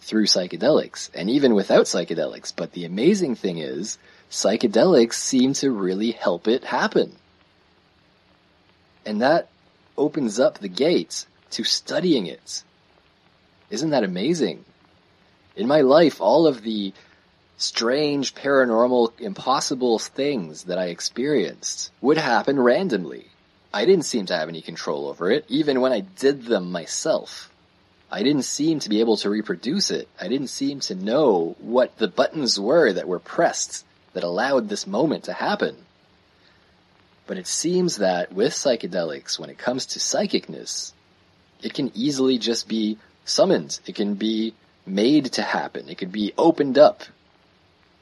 through 0.02 0.28
psychedelics 0.28 1.10
and 1.16 1.32
even 1.32 1.56
without 1.56 1.86
psychedelics. 1.86 2.54
But 2.56 2.74
the 2.74 2.86
amazing 2.86 3.34
thing 3.34 3.58
is 3.58 3.98
psychedelics 4.30 5.14
seem 5.14 5.54
to 5.54 5.72
really 5.72 6.12
help 6.12 6.48
it 6.48 6.64
happen. 6.64 7.16
And 9.04 9.24
that 9.24 9.50
opens 9.98 10.40
up 10.40 10.60
the 10.60 10.70
gates 10.70 11.26
to 11.52 11.64
studying 11.64 12.28
it. 12.28 12.64
Isn't 13.72 13.90
that 13.90 14.04
amazing? 14.04 14.64
In 15.60 15.68
my 15.68 15.82
life, 15.82 16.22
all 16.22 16.48
of 16.48 16.64
the 16.64 16.94
strange, 17.58 18.34
paranormal, 18.34 19.20
impossible 19.20 20.00
things 20.00 20.64
that 20.64 20.78
I 20.78 20.86
experienced 20.86 21.92
would 22.00 22.18
happen 22.18 22.58
randomly. 22.58 23.28
I 23.74 23.84
didn't 23.84 24.06
seem 24.06 24.26
to 24.28 24.38
have 24.38 24.48
any 24.48 24.62
control 24.62 25.10
over 25.10 25.30
it, 25.30 25.44
even 25.50 25.82
when 25.82 25.92
I 25.92 26.00
did 26.00 26.46
them 26.46 26.72
myself. 26.72 27.52
I 28.10 28.24
didn't 28.24 28.44
seem 28.44 28.80
to 28.80 28.90
be 28.90 29.02
able 29.02 29.18
to 29.18 29.30
reproduce 29.30 29.92
it. 29.92 30.08
I 30.20 30.30
didn't 30.30 30.48
seem 30.48 30.80
to 30.82 30.96
know 30.96 31.58
what 31.60 31.98
the 31.98 32.08
buttons 32.08 32.58
were 32.58 32.94
that 32.94 33.08
were 33.08 33.20
pressed 33.20 33.86
that 34.14 34.24
allowed 34.24 34.70
this 34.70 34.88
moment 34.88 35.26
to 35.26 35.34
happen. 35.34 35.76
But 37.28 37.38
it 37.38 37.48
seems 37.48 37.98
that 37.98 38.32
with 38.32 38.54
psychedelics, 38.54 39.38
when 39.38 39.50
it 39.50 39.58
comes 39.58 39.86
to 39.88 40.00
psychicness, 40.00 40.94
it 41.62 41.74
can 41.74 41.92
easily 41.94 42.38
just 42.38 42.70
be 42.70 42.98
summoned. 43.26 43.80
It 43.86 43.96
can 43.96 44.16
be 44.16 44.54
made 44.90 45.34
to 45.34 45.42
happen. 45.42 45.90
It 45.90 45.98
could 45.98 46.12
be 46.12 46.34
opened 46.38 46.78
up 46.78 47.04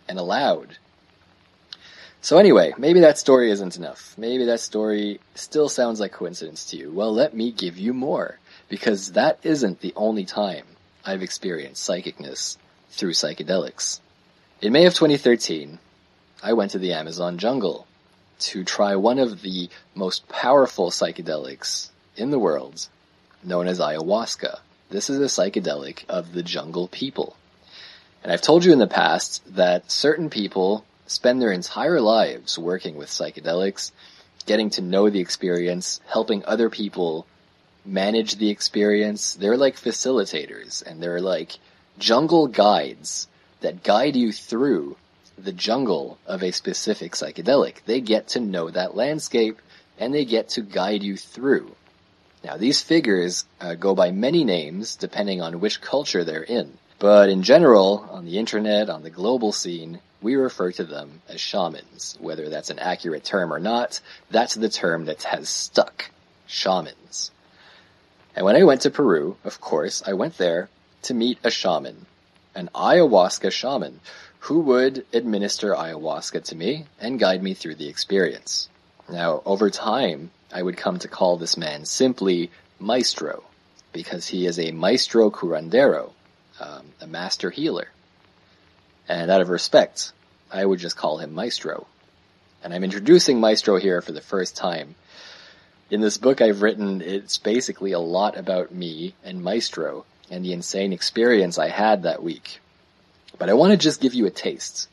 and 0.07 0.17
allowed. 0.17 0.77
So 2.21 2.37
anyway, 2.37 2.73
maybe 2.77 3.01
that 3.01 3.17
story 3.17 3.51
isn't 3.51 3.77
enough. 3.77 4.13
Maybe 4.17 4.45
that 4.45 4.59
story 4.59 5.19
still 5.35 5.69
sounds 5.69 5.99
like 5.99 6.11
coincidence 6.11 6.65
to 6.71 6.77
you. 6.77 6.91
Well, 6.91 7.13
let 7.13 7.33
me 7.33 7.51
give 7.51 7.77
you 7.77 7.93
more 7.93 8.39
because 8.69 9.13
that 9.13 9.39
isn't 9.43 9.81
the 9.81 9.93
only 9.95 10.25
time 10.25 10.65
I've 11.05 11.21
experienced 11.23 11.87
psychicness 11.87 12.57
through 12.89 13.13
psychedelics. 13.13 13.99
In 14.61 14.73
May 14.73 14.85
of 14.85 14.93
2013, 14.93 15.79
I 16.43 16.53
went 16.53 16.71
to 16.71 16.79
the 16.79 16.93
Amazon 16.93 17.37
jungle 17.37 17.87
to 18.39 18.63
try 18.63 18.95
one 18.95 19.19
of 19.19 19.41
the 19.41 19.69
most 19.95 20.27
powerful 20.27 20.89
psychedelics 20.89 21.89
in 22.15 22.31
the 22.31 22.39
world, 22.39 22.87
known 23.43 23.67
as 23.67 23.79
ayahuasca. 23.79 24.59
This 24.89 25.09
is 25.09 25.19
a 25.19 25.23
psychedelic 25.23 26.05
of 26.07 26.33
the 26.33 26.43
jungle 26.43 26.87
people. 26.87 27.35
And 28.23 28.31
I've 28.31 28.41
told 28.41 28.63
you 28.63 28.71
in 28.71 28.79
the 28.79 28.87
past 28.87 29.43
that 29.55 29.91
certain 29.91 30.29
people 30.29 30.85
spend 31.07 31.41
their 31.41 31.51
entire 31.51 31.99
lives 31.99 32.57
working 32.57 32.95
with 32.95 33.09
psychedelics, 33.09 33.91
getting 34.45 34.69
to 34.71 34.81
know 34.81 35.09
the 35.09 35.19
experience, 35.19 35.99
helping 36.07 36.43
other 36.45 36.69
people 36.69 37.25
manage 37.85 38.35
the 38.35 38.49
experience. 38.49 39.33
They're 39.33 39.57
like 39.57 39.75
facilitators 39.75 40.85
and 40.85 41.01
they're 41.01 41.21
like 41.21 41.57
jungle 41.99 42.47
guides 42.47 43.27
that 43.61 43.83
guide 43.83 44.15
you 44.15 44.31
through 44.31 44.97
the 45.37 45.53
jungle 45.53 46.17
of 46.25 46.43
a 46.43 46.51
specific 46.51 47.11
psychedelic. 47.13 47.83
They 47.85 48.01
get 48.01 48.29
to 48.29 48.39
know 48.39 48.69
that 48.69 48.95
landscape 48.95 49.59
and 49.99 50.13
they 50.13 50.25
get 50.25 50.49
to 50.49 50.61
guide 50.61 51.03
you 51.03 51.17
through. 51.17 51.75
Now 52.43 52.57
these 52.57 52.81
figures 52.81 53.45
uh, 53.59 53.75
go 53.75 53.95
by 53.95 54.11
many 54.11 54.43
names 54.43 54.95
depending 54.95 55.41
on 55.41 55.59
which 55.59 55.81
culture 55.81 56.23
they're 56.23 56.43
in. 56.43 56.77
But 56.99 57.29
in 57.29 57.43
general, 57.43 58.07
on 58.11 58.25
the 58.25 58.37
internet, 58.37 58.89
on 58.89 59.03
the 59.03 59.09
global 59.09 59.51
scene, 59.51 59.99
we 60.21 60.35
refer 60.35 60.71
to 60.73 60.83
them 60.83 61.21
as 61.29 61.39
shamans. 61.39 62.17
Whether 62.19 62.49
that's 62.49 62.71
an 62.71 62.79
accurate 62.79 63.23
term 63.23 63.53
or 63.53 63.59
not, 63.59 63.99
that's 64.31 64.55
the 64.55 64.69
term 64.69 65.05
that 65.05 65.23
has 65.23 65.47
stuck. 65.49 66.09
Shamans. 66.47 67.31
And 68.35 68.45
when 68.45 68.55
I 68.55 68.63
went 68.63 68.81
to 68.81 68.89
Peru, 68.89 69.37
of 69.43 69.61
course, 69.61 70.01
I 70.05 70.13
went 70.13 70.37
there 70.37 70.69
to 71.03 71.13
meet 71.13 71.39
a 71.43 71.51
shaman, 71.51 72.05
an 72.55 72.69
ayahuasca 72.73 73.51
shaman, 73.51 73.99
who 74.39 74.61
would 74.61 75.05
administer 75.13 75.73
ayahuasca 75.73 76.43
to 76.45 76.55
me 76.55 76.85
and 76.99 77.19
guide 77.19 77.43
me 77.43 77.53
through 77.53 77.75
the 77.75 77.89
experience. 77.89 78.69
Now, 79.09 79.41
over 79.45 79.69
time, 79.69 80.31
I 80.51 80.61
would 80.61 80.77
come 80.77 80.99
to 80.99 81.07
call 81.07 81.37
this 81.37 81.57
man 81.57 81.85
simply 81.85 82.51
Maestro, 82.79 83.43
because 83.93 84.27
he 84.27 84.45
is 84.45 84.59
a 84.59 84.71
Maestro 84.71 85.29
Curandero, 85.29 86.11
um, 86.59 86.87
a 87.01 87.07
master 87.07 87.49
healer. 87.49 87.87
And 89.07 89.31
out 89.31 89.41
of 89.41 89.49
respect, 89.49 90.11
I 90.51 90.65
would 90.65 90.79
just 90.79 90.97
call 90.97 91.17
him 91.17 91.33
Maestro. 91.33 91.87
And 92.63 92.73
I'm 92.73 92.83
introducing 92.83 93.39
Maestro 93.39 93.77
here 93.77 94.01
for 94.01 94.11
the 94.11 94.21
first 94.21 94.55
time 94.55 94.95
in 95.89 96.01
this 96.01 96.17
book 96.17 96.41
I've 96.41 96.61
written, 96.61 97.01
it's 97.01 97.37
basically 97.37 97.93
a 97.93 97.99
lot 97.99 98.37
about 98.37 98.73
me 98.73 99.15
and 99.23 99.41
Maestro 99.41 100.05
and 100.29 100.43
the 100.43 100.53
insane 100.53 100.91
experience 100.91 101.57
I 101.57 101.69
had 101.69 102.03
that 102.03 102.21
week. 102.21 102.59
But 103.37 103.49
I 103.49 103.53
want 103.53 103.71
to 103.71 103.77
just 103.77 104.01
give 104.01 104.13
you 104.13 104.25
a 104.25 104.31
taste 104.31 104.89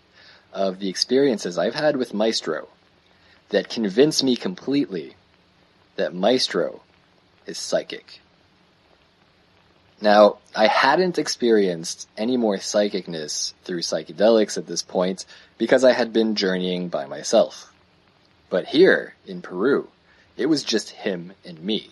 of 0.53 0.79
the 0.79 0.89
experiences 0.89 1.59
I've 1.59 1.75
had 1.75 1.97
with 1.97 2.15
Maestro 2.15 2.69
that 3.51 3.69
convince 3.69 4.23
me 4.23 4.37
completely 4.37 5.15
that 5.97 6.15
Maestro 6.15 6.83
is 7.47 7.59
psychic. 7.59 8.21
Now, 10.01 10.39
I 10.55 10.67
hadn't 10.67 11.19
experienced 11.19 12.09
any 12.17 12.37
more 12.37 12.57
psychicness 12.57 13.55
through 13.65 13.81
psychedelics 13.81 14.59
at 14.59 14.67
this 14.67 14.83
point 14.83 15.25
because 15.57 15.85
I 15.85 15.93
had 15.93 16.13
been 16.13 16.35
journeying 16.35 16.89
by 16.89 17.07
myself. 17.07 17.73
But 18.51 18.67
here, 18.67 19.15
in 19.27 19.41
Peru, 19.41 19.89
it 20.37 20.47
was 20.47 20.63
just 20.63 20.91
him 20.91 21.33
and 21.45 21.61
me. 21.61 21.91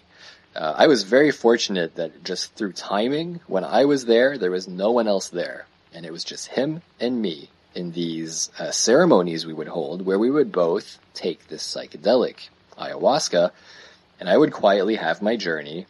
Uh, 0.55 0.75
I 0.77 0.87
was 0.89 1.05
very 1.05 1.31
fortunate 1.31 1.95
that 1.95 2.25
just 2.25 2.55
through 2.55 2.73
timing, 2.73 3.41
when 3.47 3.65
I 3.65 3.87
was 3.87 4.05
there, 4.05 4.37
there 4.37 4.51
was 4.51 4.69
no 4.69 4.91
one 4.91 5.09
else 5.09 5.29
there. 5.29 5.67
And 5.95 6.05
it 6.05 6.13
was 6.13 6.25
just 6.25 6.49
him 6.49 6.83
and 7.01 7.23
me 7.23 7.51
in 7.75 7.93
these 7.93 8.51
uh, 8.59 8.71
ceremonies 8.71 9.47
we 9.47 9.53
would 9.53 9.69
hold 9.69 10.05
where 10.05 10.19
we 10.19 10.31
would 10.31 10.53
both 10.53 10.99
take 11.15 11.49
this 11.49 11.63
psychedelic, 11.63 12.49
ayahuasca, 12.79 13.51
and 14.21 14.29
I 14.29 14.37
would 14.37 14.53
quietly 14.53 14.97
have 14.97 15.23
my 15.23 15.37
journey 15.37 15.87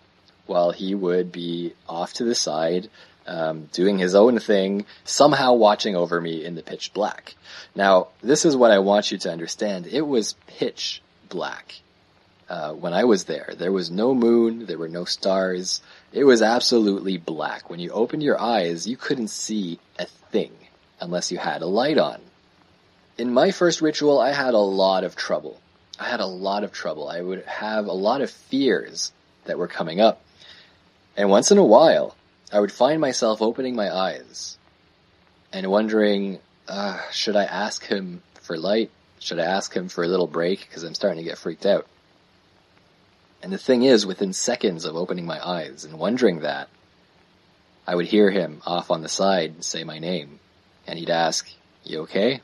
while 0.47 0.71
he 0.73 0.95
would 0.95 1.33
be 1.33 1.75
off 1.89 2.15
to 2.15 2.25
the 2.25 2.35
side, 2.35 2.89
um, 3.27 3.69
doing 3.73 3.99
his 3.99 4.15
own 4.15 4.39
thing, 4.39 4.85
somehow 5.05 5.55
watching 5.55 5.95
over 5.95 6.21
me 6.21 6.45
in 6.45 6.55
the 6.55 6.63
pitch 6.63 6.93
black. 6.93 7.35
Now, 7.75 8.09
this 8.23 8.45
is 8.45 8.57
what 8.57 8.71
I 8.71 8.79
want 8.81 9.13
you 9.13 9.19
to 9.19 9.31
understand. 9.31 9.87
It 9.87 10.03
was 10.03 10.35
pitch 10.47 11.03
black 11.29 11.77
uh, 12.49 12.73
when 12.73 12.93
I 12.93 13.05
was 13.05 13.25
there. 13.25 13.55
There 13.57 13.73
was 13.73 13.91
no 13.91 14.15
moon, 14.15 14.67
there 14.67 14.79
were 14.79 14.89
no 14.89 15.05
stars. 15.05 15.81
It 16.13 16.25
was 16.25 16.43
absolutely 16.43 17.17
black. 17.17 17.71
When 17.71 17.81
you 17.81 17.91
opened 17.91 18.23
your 18.23 18.41
eyes, 18.41 18.87
you 18.87 18.97
couldn't 18.97 19.29
see 19.29 19.79
a 19.99 20.07
thing 20.07 20.53
unless 21.03 21.33
you 21.33 21.39
had 21.39 21.63
a 21.63 21.67
light 21.67 21.99
on. 21.99 22.21
In 23.19 23.35
my 23.35 23.51
first 23.51 23.83
ritual, 23.83 24.19
I 24.19 24.33
had 24.33 24.55
a 24.55 24.59
lot 24.59 25.05
of 25.05 25.17
trouble. 25.17 25.61
I 25.99 26.09
had 26.09 26.21
a 26.21 26.27
lot 26.27 26.65
of 26.65 26.73
trouble. 26.73 27.09
I 27.09 27.21
would 27.21 27.45
have 27.45 27.87
a 27.87 27.93
lot 27.93 28.23
of 28.23 28.31
fears 28.31 29.13
that 29.45 29.59
were 29.59 29.69
coming 29.69 30.01
up. 30.01 30.23
And 31.17 31.29
once 31.29 31.51
in 31.51 31.59
a 31.59 31.65
while, 31.65 32.17
I 32.51 32.61
would 32.61 32.73
find 32.73 33.01
myself 33.01 33.43
opening 33.43 33.77
my 33.77 33.95
eyes 33.95 34.57
and 35.53 35.71
wondering, 35.71 36.39
uh, 36.69 37.01
should 37.11 37.37
I 37.37 37.45
ask 37.45 37.85
him 37.85 38.23
for 38.41 38.57
light? 38.57 38.91
Should 39.19 39.39
I 39.39 39.45
ask 39.45 39.75
him 39.75 39.89
for 39.89 40.03
a 40.05 40.09
little 40.09 40.27
break? 40.27 40.61
Because 40.61 40.85
I'm 40.85 40.95
starting 40.95 41.23
to 41.23 41.29
get 41.29 41.39
freaked 41.39 41.67
out. 41.67 41.87
And 43.43 43.53
the 43.53 43.59
thing 43.59 43.83
is, 43.83 44.07
within 44.07 44.33
seconds 44.33 44.85
of 44.85 44.97
opening 44.97 45.27
my 45.27 45.45
eyes 45.45 45.85
and 45.85 45.99
wondering 45.99 46.41
that, 46.41 46.69
I 47.87 47.95
would 47.97 48.07
hear 48.07 48.31
him 48.31 48.63
off 48.65 48.91
on 48.91 49.03
the 49.03 49.09
side 49.09 49.65
say 49.65 49.83
my 49.83 49.99
name, 49.99 50.39
and 50.87 50.99
he'd 50.99 51.11
ask, 51.11 51.51
You 51.85 52.01
okay? 52.01 52.41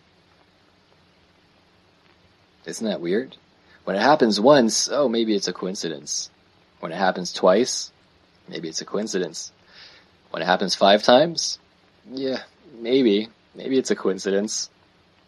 Isn't 2.67 2.87
that 2.87 3.01
weird? 3.01 3.37
When 3.85 3.97
it 3.97 4.03
happens 4.03 4.39
once, 4.39 4.89
oh, 4.93 5.09
maybe 5.09 5.35
it's 5.35 5.49
a 5.49 5.53
coincidence. 5.53 6.31
When 6.81 6.93
it 6.93 6.99
happens 6.99 7.33
twice, 7.33 7.91
maybe 8.47 8.69
it's 8.69 8.83
a 8.83 8.85
coincidence. 8.85 9.53
When 10.31 10.43
it 10.43 10.47
happens 10.47 10.75
five 10.75 11.03
times, 11.03 11.59
yeah, 12.13 12.43
maybe. 12.79 13.29
Maybe 13.55 13.79
it's 13.79 13.91
a 13.91 13.97
coincidence. 13.97 14.71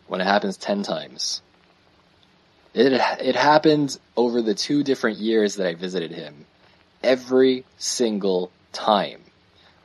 When 0.07 0.21
it 0.21 0.27
happens 0.27 0.57
ten 0.57 0.83
times, 0.83 1.41
it 2.75 2.93
it 2.93 3.37
happened 3.37 3.99
over 4.17 4.43
the 4.43 4.55
two 4.55 4.83
different 4.83 5.19
years 5.19 5.57
that 5.57 5.67
I 5.67 5.75
visited 5.75 6.11
him. 6.11 6.47
Every 7.03 7.65
single 7.79 8.53
time, 8.73 9.21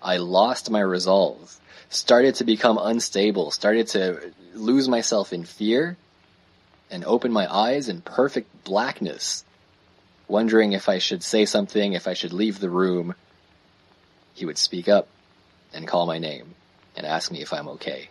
I 0.05 0.17
lost 0.17 0.69
my 0.69 0.81
resolve, 0.81 1.59
started 1.89 2.35
to 2.35 2.43
become 2.43 2.77
unstable, 2.77 3.49
started 3.49 3.87
to 3.87 4.31
lose 4.53 4.87
myself 4.87 5.33
in 5.33 5.45
fear, 5.45 5.97
and 6.91 7.03
open 7.03 7.31
my 7.31 7.51
eyes 7.51 7.89
in 7.89 8.01
perfect 8.01 8.63
blackness, 8.63 9.43
wondering 10.27 10.73
if 10.73 10.89
I 10.89 10.99
should 10.99 11.23
say 11.23 11.45
something, 11.45 11.93
if 11.93 12.07
I 12.07 12.13
should 12.13 12.33
leave 12.33 12.59
the 12.59 12.69
room. 12.69 13.15
He 14.35 14.45
would 14.45 14.59
speak 14.59 14.87
up 14.87 15.07
and 15.73 15.87
call 15.87 16.05
my 16.05 16.19
name 16.19 16.53
and 16.95 17.07
ask 17.07 17.31
me 17.31 17.41
if 17.41 17.51
I'm 17.51 17.67
okay. 17.69 18.09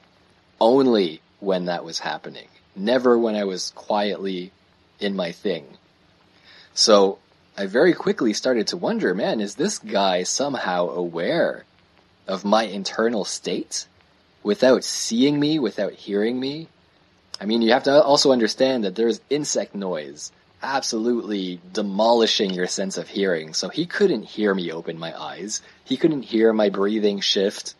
Only 0.60 1.20
when 1.38 1.66
that 1.66 1.84
was 1.84 2.00
happening. 2.00 2.48
Never 2.74 3.16
when 3.16 3.36
I 3.36 3.44
was 3.44 3.70
quietly 3.70 4.50
in 4.98 5.14
my 5.14 5.30
thing. 5.30 5.64
So 6.74 7.18
I 7.56 7.66
very 7.66 7.92
quickly 7.92 8.32
started 8.32 8.66
to 8.68 8.76
wonder, 8.76 9.14
man, 9.14 9.40
is 9.40 9.54
this 9.54 9.78
guy 9.78 10.24
somehow 10.24 10.88
aware 10.88 11.64
of 12.26 12.44
my 12.44 12.64
internal 12.64 13.24
state 13.24 13.86
without 14.42 14.84
seeing 14.84 15.38
me, 15.38 15.58
without 15.58 15.92
hearing 15.92 16.38
me? 16.38 16.68
I 17.40 17.46
mean, 17.46 17.62
you 17.62 17.72
have 17.72 17.84
to 17.84 18.02
also 18.02 18.32
understand 18.32 18.84
that 18.84 18.94
there's 18.94 19.20
insect 19.30 19.74
noise 19.74 20.32
absolutely 20.64 21.60
demolishing 21.72 22.50
your 22.50 22.66
sense 22.66 22.96
of 22.96 23.08
hearing. 23.08 23.52
So 23.52 23.68
he 23.68 23.86
couldn't 23.86 24.22
hear 24.22 24.54
me 24.54 24.72
open 24.72 24.98
my 24.98 25.18
eyes. 25.18 25.60
He 25.84 25.96
couldn't 25.96 26.22
hear 26.22 26.52
my 26.52 26.70
breathing 26.70 27.20
shift. 27.20 27.74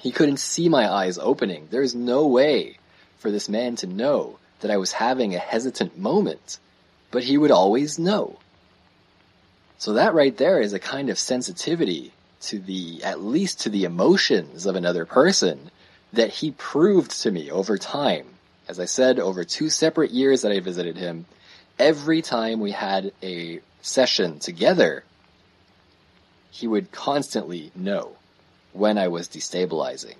He 0.00 0.10
couldn't 0.10 0.38
see 0.38 0.68
my 0.68 0.90
eyes 0.90 1.18
opening. 1.18 1.68
There's 1.70 1.94
no 1.94 2.26
way 2.26 2.78
for 3.18 3.30
this 3.30 3.48
man 3.48 3.76
to 3.76 3.86
know 3.86 4.38
that 4.60 4.70
I 4.70 4.78
was 4.78 4.92
having 4.92 5.34
a 5.34 5.38
hesitant 5.38 5.98
moment, 5.98 6.58
but 7.10 7.24
he 7.24 7.36
would 7.36 7.50
always 7.50 7.98
know. 7.98 8.38
So 9.76 9.92
that 9.94 10.14
right 10.14 10.36
there 10.36 10.60
is 10.60 10.72
a 10.72 10.80
kind 10.80 11.10
of 11.10 11.18
sensitivity 11.18 12.12
to 12.40 12.58
the, 12.58 13.02
at 13.02 13.20
least 13.20 13.60
to 13.60 13.70
the 13.70 13.84
emotions 13.84 14.66
of 14.66 14.76
another 14.76 15.04
person 15.04 15.70
that 16.12 16.30
he 16.30 16.50
proved 16.52 17.10
to 17.22 17.30
me 17.30 17.50
over 17.50 17.76
time. 17.76 18.26
As 18.68 18.78
I 18.78 18.84
said, 18.84 19.18
over 19.18 19.44
two 19.44 19.70
separate 19.70 20.10
years 20.10 20.42
that 20.42 20.52
I 20.52 20.60
visited 20.60 20.96
him, 20.96 21.26
every 21.78 22.22
time 22.22 22.60
we 22.60 22.72
had 22.72 23.12
a 23.22 23.60
session 23.82 24.38
together, 24.38 25.04
he 26.50 26.66
would 26.66 26.92
constantly 26.92 27.70
know 27.74 28.16
when 28.72 28.98
I 28.98 29.08
was 29.08 29.28
destabilizing. 29.28 30.16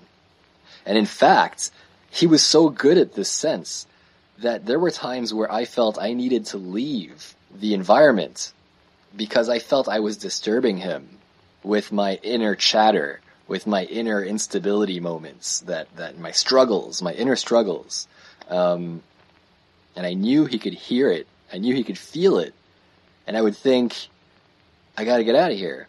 And 0.85 0.97
in 0.97 1.05
fact, 1.05 1.71
he 2.09 2.27
was 2.27 2.43
so 2.43 2.69
good 2.69 2.97
at 2.97 3.13
this 3.13 3.29
sense 3.29 3.85
that 4.39 4.65
there 4.65 4.79
were 4.79 4.91
times 4.91 5.33
where 5.33 5.51
I 5.51 5.65
felt 5.65 5.99
I 5.99 6.13
needed 6.13 6.45
to 6.47 6.57
leave 6.57 7.35
the 7.53 7.73
environment 7.73 8.53
because 9.15 9.49
I 9.49 9.59
felt 9.59 9.87
I 9.87 9.99
was 9.99 10.17
disturbing 10.17 10.77
him 10.77 11.18
with 11.63 11.91
my 11.91 12.15
inner 12.23 12.55
chatter, 12.55 13.19
with 13.47 13.67
my 13.67 13.83
inner 13.85 14.23
instability 14.23 14.99
moments, 14.99 15.61
that, 15.61 15.93
that 15.97 16.17
my 16.17 16.31
struggles, 16.31 17.01
my 17.01 17.13
inner 17.13 17.35
struggles. 17.35 18.07
Um, 18.49 19.01
and 19.95 20.05
I 20.05 20.13
knew 20.13 20.45
he 20.45 20.59
could 20.59 20.73
hear 20.73 21.11
it. 21.11 21.27
I 21.51 21.57
knew 21.57 21.75
he 21.75 21.83
could 21.83 21.97
feel 21.97 22.37
it. 22.39 22.53
And 23.27 23.35
I 23.35 23.41
would 23.41 23.57
think, 23.57 23.95
I 24.97 25.05
gotta 25.05 25.23
get 25.23 25.35
out 25.35 25.51
of 25.51 25.57
here. 25.57 25.87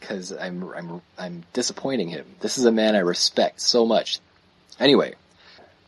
Cause 0.00 0.32
I'm, 0.32 0.62
I'm, 0.74 1.02
I'm 1.18 1.42
disappointing 1.52 2.08
him. 2.08 2.26
This 2.40 2.58
is 2.58 2.64
a 2.64 2.72
man 2.72 2.94
I 2.94 3.00
respect 3.00 3.60
so 3.60 3.86
much. 3.86 4.20
Anyway. 4.78 5.14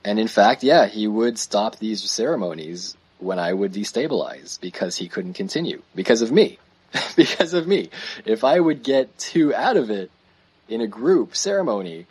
And 0.04 0.18
in 0.18 0.28
fact, 0.28 0.62
yeah, 0.62 0.87
he 0.87 1.06
would 1.06 1.38
stop 1.38 1.76
these 1.76 2.08
ceremonies 2.08 2.97
when 3.18 3.38
I 3.38 3.52
would 3.52 3.73
destabilize 3.73 4.61
because 4.61 4.97
he 4.97 5.08
couldn't 5.08 5.35
continue. 5.35 5.82
Because 5.94 6.23
of 6.23 6.32
me. 6.32 6.58
because 7.16 7.54
of 7.54 7.66
me. 7.66 7.90
If 8.25 8.45
I 8.45 8.59
would 8.59 8.83
get 8.83 9.16
too 9.18 9.54
out 9.54 9.76
of 9.76 9.90
it 9.90 10.11
in 10.68 10.80
a 10.80 10.87
group 10.87 11.37
ceremony, 11.37 12.07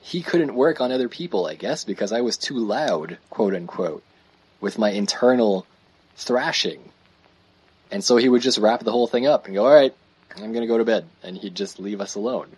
he 0.00 0.22
couldn't 0.22 0.54
work 0.54 0.80
on 0.80 0.92
other 0.92 1.08
people, 1.08 1.46
I 1.46 1.54
guess, 1.54 1.84
because 1.84 2.12
I 2.12 2.20
was 2.20 2.36
too 2.36 2.58
loud, 2.58 3.18
quote 3.30 3.54
unquote, 3.54 4.02
with 4.60 4.78
my 4.78 4.90
internal 4.90 5.66
thrashing. 6.16 6.90
And 7.90 8.02
so 8.02 8.16
he 8.16 8.28
would 8.28 8.42
just 8.42 8.58
wrap 8.58 8.80
the 8.80 8.92
whole 8.92 9.06
thing 9.06 9.26
up 9.26 9.46
and 9.46 9.54
go, 9.54 9.66
alright, 9.66 9.94
I'm 10.36 10.52
gonna 10.52 10.66
go 10.66 10.78
to 10.78 10.84
bed. 10.84 11.06
And 11.22 11.36
he'd 11.36 11.54
just 11.54 11.78
leave 11.78 12.00
us 12.00 12.14
alone. 12.14 12.48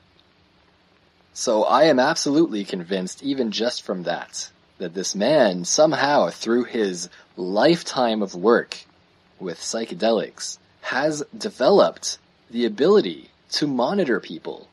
So 1.35 1.65
I 1.65 1.85
am 1.85 2.01
absolutely 2.01 2.65
convinced, 2.65 3.23
even 3.23 3.51
just 3.51 3.83
from 3.83 4.05
that, 4.05 4.51
that 4.79 4.95
this 4.95 5.15
man 5.15 5.67
somehow, 5.67 6.31
through 6.31 6.65
his 6.65 7.11
lifetime 7.37 8.23
of 8.23 8.35
work 8.35 8.79
with 9.39 9.59
psychedelics, 9.59 10.57
has 10.87 11.25
developed 11.37 12.17
the 12.49 12.65
ability 12.65 13.29
to 13.51 13.67
monitor 13.67 14.21
people 14.21 14.69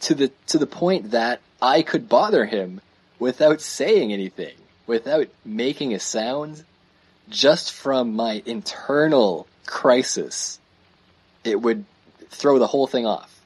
to 0.00 0.14
the 0.14 0.32
to 0.46 0.56
the 0.56 0.66
point 0.66 1.10
that 1.10 1.40
I 1.60 1.82
could 1.82 2.08
bother 2.08 2.46
him 2.46 2.80
without 3.18 3.60
saying 3.60 4.14
anything, 4.14 4.54
without 4.86 5.28
making 5.44 5.92
a 5.92 5.98
sound, 5.98 6.64
just 7.28 7.70
from 7.70 8.16
my 8.16 8.42
internal 8.46 9.46
crisis. 9.66 10.58
It 11.44 11.60
would 11.60 11.84
throw 12.30 12.58
the 12.58 12.66
whole 12.66 12.86
thing 12.86 13.04
off. 13.04 13.42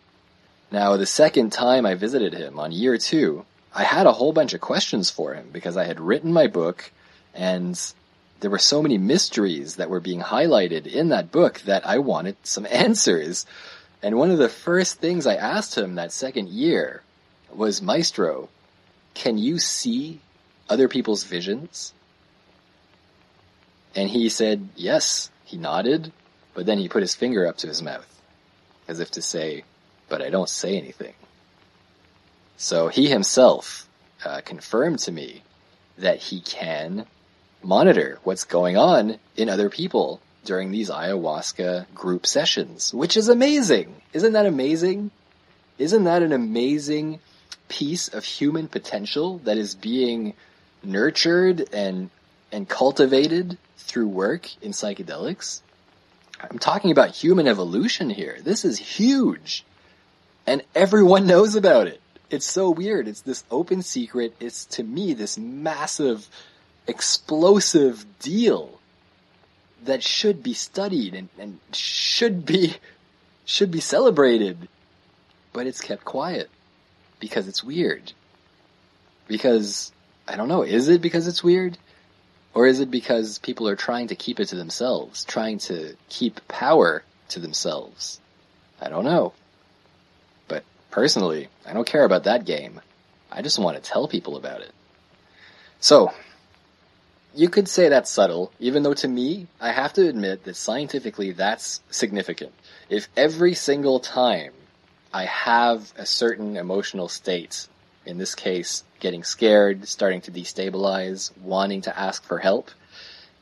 Now, 0.71 0.97
the 0.97 1.07
second 1.07 1.51
time 1.51 1.85
I 1.85 1.95
visited 1.95 2.35
him 2.35 2.61
on 2.61 2.71
year 2.71 2.99
two, 2.99 3.45
I 3.75 3.83
had 3.83 4.07
a 4.07 4.13
whole 4.13 4.33
bunch 4.33 4.55
of 4.55 4.61
questions 4.61 5.11
for 5.11 5.35
him 5.35 5.49
because 5.53 5.77
I 5.77 5.87
had 5.87 5.99
written 5.99 6.33
my 6.33 6.47
book 6.47 6.93
and 7.35 7.77
there 8.43 8.51
were 8.51 8.59
so 8.59 8.83
many 8.83 8.99
mysteries 8.99 9.77
that 9.77 9.89
were 9.89 10.01
being 10.01 10.21
highlighted 10.21 10.87
in 10.87 11.11
that 11.11 11.31
book 11.31 11.61
that 11.61 11.87
I 11.87 11.99
wanted 11.99 12.37
some 12.43 12.67
answers. 12.71 13.47
And 14.03 14.19
one 14.19 14.33
of 14.33 14.39
the 14.39 14.49
first 14.49 14.99
things 14.99 15.27
I 15.27 15.37
asked 15.37 15.79
him 15.79 15.95
that 15.95 16.13
second 16.13 16.49
year 16.49 17.03
was, 17.55 17.81
Maestro, 17.81 18.49
can 19.15 19.39
you 19.39 19.61
see 19.61 20.21
other 20.69 20.89
people's 20.89 21.23
visions? 21.23 21.95
And 23.95 24.11
he 24.11 24.29
said, 24.29 24.69
yes. 24.75 25.31
He 25.45 25.57
nodded, 25.57 26.11
but 26.55 26.67
then 26.67 26.79
he 26.79 26.89
put 26.89 27.03
his 27.03 27.15
finger 27.15 27.47
up 27.47 27.59
to 27.59 27.67
his 27.67 27.83
mouth, 27.83 28.23
as 28.89 29.01
if 29.01 29.11
to 29.13 29.23
say, 29.23 29.65
but 30.09 30.23
I 30.23 30.31
don't 30.31 30.49
say 30.49 30.79
anything. 30.79 31.13
So 32.57 32.89
he 32.89 33.09
himself 33.09 33.87
uh, 34.25 34.41
confirmed 34.43 35.01
to 35.01 35.13
me 35.13 35.43
that 35.99 36.19
he 36.19 36.41
can 36.41 37.07
monitor 37.65 38.19
what's 38.25 38.45
going 38.45 38.77
on 38.77 39.19
in 39.37 39.49
other 39.49 39.71
people 39.71 40.21
during 40.45 40.71
these 40.71 40.91
ayahuasca 40.91 41.87
group 41.95 42.27
sessions, 42.27 42.93
which 42.93 43.17
is 43.17 43.29
amazing. 43.29 43.95
Isn't 44.13 44.33
that 44.33 44.47
amazing? 44.47 45.11
Isn't 45.79 46.05
that 46.05 46.23
an 46.23 46.33
amazing 46.33 47.21
piece 47.69 48.09
of 48.09 48.25
human 48.25 48.69
potential 48.69 49.39
that 49.39 49.57
is 49.57 49.75
being 49.75 50.35
nurtured 50.83 51.69
and 51.73 52.11
and 52.51 52.69
cultivated 52.69 53.57
through 53.79 54.09
work 54.09 54.49
in 54.63 54.73
psychedelics? 54.73 55.61
I'm 56.41 56.59
talking 56.59 56.91
about 56.91 57.11
human 57.11 57.47
evolution 57.47 58.11
here. 58.11 58.39
This 58.43 58.65
is 58.65 58.79
huge. 58.79 59.65
And 60.47 60.63
everyone 60.75 61.27
knows 61.33 61.55
about 61.55 61.87
it. 61.87 62.01
It's 62.31 62.47
so 62.47 62.71
weird. 62.71 63.09
It's 63.09 63.21
this 63.21 63.45
open 63.51 63.83
secret. 63.83 64.35
It's 64.41 64.65
to 64.67 64.83
me 64.83 65.15
this 65.15 65.39
massive 65.39 66.29
explosive 66.87 68.05
deal 68.19 68.79
that 69.85 70.03
should 70.03 70.43
be 70.43 70.55
studied 70.55 71.15
and, 71.15 71.29
and 71.39 71.59
should 71.73 72.47
be 72.47 72.77
should 73.45 73.71
be 73.71 73.81
celebrated, 73.81 74.69
but 75.53 75.67
it's 75.67 75.81
kept 75.81 76.05
quiet 76.05 76.49
because 77.19 77.49
it's 77.49 77.65
weird. 77.65 78.13
Because 79.27 79.93
I 80.27 80.37
don't 80.37 80.49
know, 80.49 80.63
is 80.63 80.89
it 80.89 81.03
because 81.03 81.27
it's 81.27 81.43
weird? 81.43 81.77
Or 82.55 82.67
is 82.67 82.81
it 82.81 82.91
because 82.91 83.39
people 83.39 83.67
are 83.69 83.77
trying 83.77 84.09
to 84.09 84.15
keep 84.15 84.39
it 84.39 84.47
to 84.47 84.57
themselves, 84.57 85.25
trying 85.25 85.59
to 85.61 85.97
keep 86.09 86.47
power 86.49 87.03
to 87.31 87.41
themselves? 87.41 88.21
I 88.81 88.89
don't 88.89 89.05
know. 89.05 89.33
But 90.49 90.65
personally, 90.91 91.49
I 91.67 91.73
don't 91.73 91.87
care 91.87 92.05
about 92.05 92.25
that 92.25 92.45
game. 92.45 92.81
I 93.31 93.41
just 93.41 93.59
want 93.59 93.77
to 93.77 93.83
tell 93.83 94.07
people 94.07 94.37
about 94.37 94.61
it. 94.61 94.73
So, 95.81 96.13
you 97.35 97.49
could 97.49 97.69
say 97.69 97.89
that's 97.89 98.11
subtle, 98.11 98.53
even 98.61 98.83
though 98.83 98.95
to 98.95 99.09
me, 99.09 99.47
I 99.61 99.73
have 99.73 99.93
to 99.95 100.07
admit 100.07 100.45
that 100.45 100.57
scientifically 100.57 101.33
that's 101.33 101.81
significant. 101.91 102.53
If 102.91 103.09
every 103.17 103.55
single 103.55 104.01
time 104.01 104.53
I 105.15 105.25
have 105.25 105.93
a 105.97 106.05
certain 106.05 106.57
emotional 106.57 107.09
state, 107.09 107.69
in 108.05 108.19
this 108.19 108.35
case, 108.35 108.85
getting 109.01 109.25
scared, 109.25 109.89
starting 109.89 110.21
to 110.23 110.31
destabilize, 110.31 111.37
wanting 111.39 111.83
to 111.83 111.99
ask 111.99 112.23
for 112.25 112.39
help, 112.39 112.71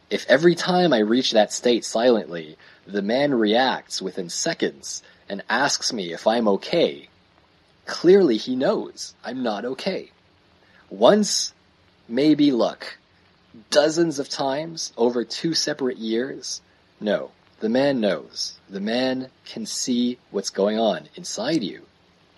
if 0.08 0.24
every 0.28 0.54
time 0.54 0.92
I 0.92 0.98
reach 0.98 1.32
that 1.32 1.52
state 1.52 1.84
silently, 1.84 2.56
the 2.86 3.02
man 3.02 3.34
reacts 3.34 4.00
within 4.00 4.28
seconds 4.28 5.02
and 5.28 5.42
asks 5.48 5.92
me 5.92 6.12
if 6.12 6.26
I'm 6.26 6.48
okay, 6.48 7.08
clearly 7.86 8.36
he 8.36 8.56
knows 8.56 9.14
I'm 9.24 9.42
not 9.42 9.64
okay. 9.64 10.10
Once, 10.90 11.54
maybe 12.08 12.50
luck 12.50 12.96
dozens 13.70 14.18
of 14.18 14.28
times 14.28 14.92
over 14.96 15.24
two 15.24 15.54
separate 15.54 15.98
years? 15.98 16.60
No. 17.00 17.32
The 17.60 17.68
man 17.68 18.00
knows. 18.00 18.58
The 18.70 18.80
man 18.80 19.28
can 19.44 19.66
see 19.66 20.18
what's 20.30 20.50
going 20.50 20.78
on 20.78 21.08
inside 21.14 21.62
you. 21.62 21.82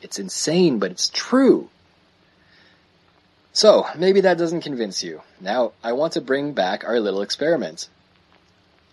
It's 0.00 0.18
insane, 0.18 0.80
but 0.80 0.90
it's 0.90 1.08
true. 1.08 1.70
So, 3.52 3.86
maybe 3.96 4.22
that 4.22 4.38
doesn't 4.38 4.62
convince 4.62 5.04
you. 5.04 5.22
Now, 5.40 5.72
I 5.84 5.92
want 5.92 6.14
to 6.14 6.20
bring 6.20 6.54
back 6.54 6.84
our 6.84 6.98
little 6.98 7.22
experiment. 7.22 7.88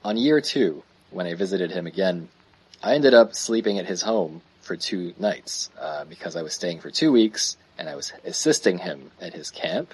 On 0.03 0.17
year 0.17 0.39
two, 0.39 0.83
when 1.09 1.25
I 1.25 1.33
visited 1.33 1.71
him 1.71 1.87
again, 1.87 2.29
I 2.83 2.93
ended 2.93 3.15
up 3.15 3.33
sleeping 3.33 3.79
at 3.79 3.87
his 3.87 4.03
home 4.03 4.41
for 4.61 4.75
two 4.75 5.13
nights, 5.17 5.71
uh, 5.79 6.05
because 6.05 6.35
I 6.35 6.43
was 6.43 6.53
staying 6.53 6.81
for 6.81 6.91
two 6.91 7.11
weeks, 7.11 7.57
and 7.77 7.89
I 7.89 7.95
was 7.95 8.13
assisting 8.23 8.77
him 8.77 9.11
at 9.19 9.33
his 9.33 9.49
camp, 9.49 9.93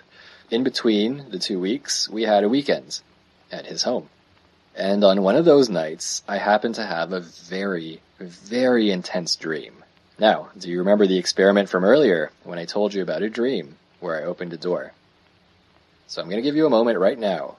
in 0.50 0.64
between 0.64 1.30
the 1.30 1.40
two 1.40 1.60
weeks, 1.60 2.10
we 2.10 2.24
had 2.24 2.44
a 2.44 2.50
weekend 2.50 3.02
at 3.52 3.66
his 3.66 3.84
home. 3.84 4.10
And 4.76 5.04
on 5.04 5.24
one 5.24 5.36
of 5.36 5.46
those 5.46 5.70
nights, 5.70 6.22
I 6.28 6.38
happened 6.38 6.76
to 6.76 6.86
have 6.86 7.14
a 7.14 7.22
very, 7.22 8.02
very 8.20 8.92
intense 8.92 9.36
dream. 9.36 9.84
Now, 10.20 10.50
do 10.58 10.70
you 10.70 10.80
remember 10.80 11.08
the 11.08 11.18
experiment 11.18 11.70
from 11.70 11.84
earlier 11.84 12.32
when 12.44 12.60
I 12.60 12.66
told 12.66 12.94
you 12.94 13.02
about 13.02 13.22
a 13.22 13.30
dream 13.30 13.78
where 14.00 14.18
I 14.18 14.26
opened 14.26 14.54
a 14.54 14.58
door? 14.58 14.92
So 16.08 16.22
I'm 16.22 16.30
going 16.30 16.42
to 16.42 16.48
give 16.48 16.56
you 16.56 16.66
a 16.66 16.70
moment 16.70 17.00
right 17.00 17.18
now 17.18 17.56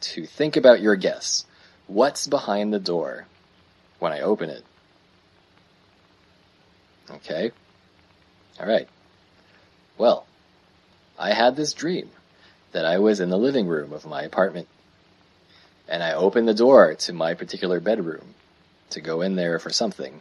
to 0.00 0.26
think 0.26 0.56
about 0.56 0.80
your 0.80 0.96
guess. 0.96 1.44
What's 1.86 2.26
behind 2.26 2.72
the 2.72 2.78
door 2.78 3.26
when 3.98 4.12
I 4.12 4.20
open 4.20 4.50
it? 4.50 4.64
Okay. 7.10 7.52
All 8.58 8.66
right. 8.66 8.88
Well, 9.98 10.25
I 11.18 11.32
had 11.32 11.56
this 11.56 11.72
dream 11.72 12.10
that 12.72 12.84
I 12.84 12.98
was 12.98 13.20
in 13.20 13.30
the 13.30 13.38
living 13.38 13.66
room 13.66 13.92
of 13.92 14.06
my 14.06 14.22
apartment. 14.22 14.68
And 15.88 16.02
I 16.02 16.12
opened 16.12 16.48
the 16.48 16.54
door 16.54 16.94
to 16.94 17.12
my 17.12 17.34
particular 17.34 17.80
bedroom 17.80 18.34
to 18.90 19.00
go 19.00 19.22
in 19.22 19.36
there 19.36 19.58
for 19.58 19.70
something. 19.70 20.20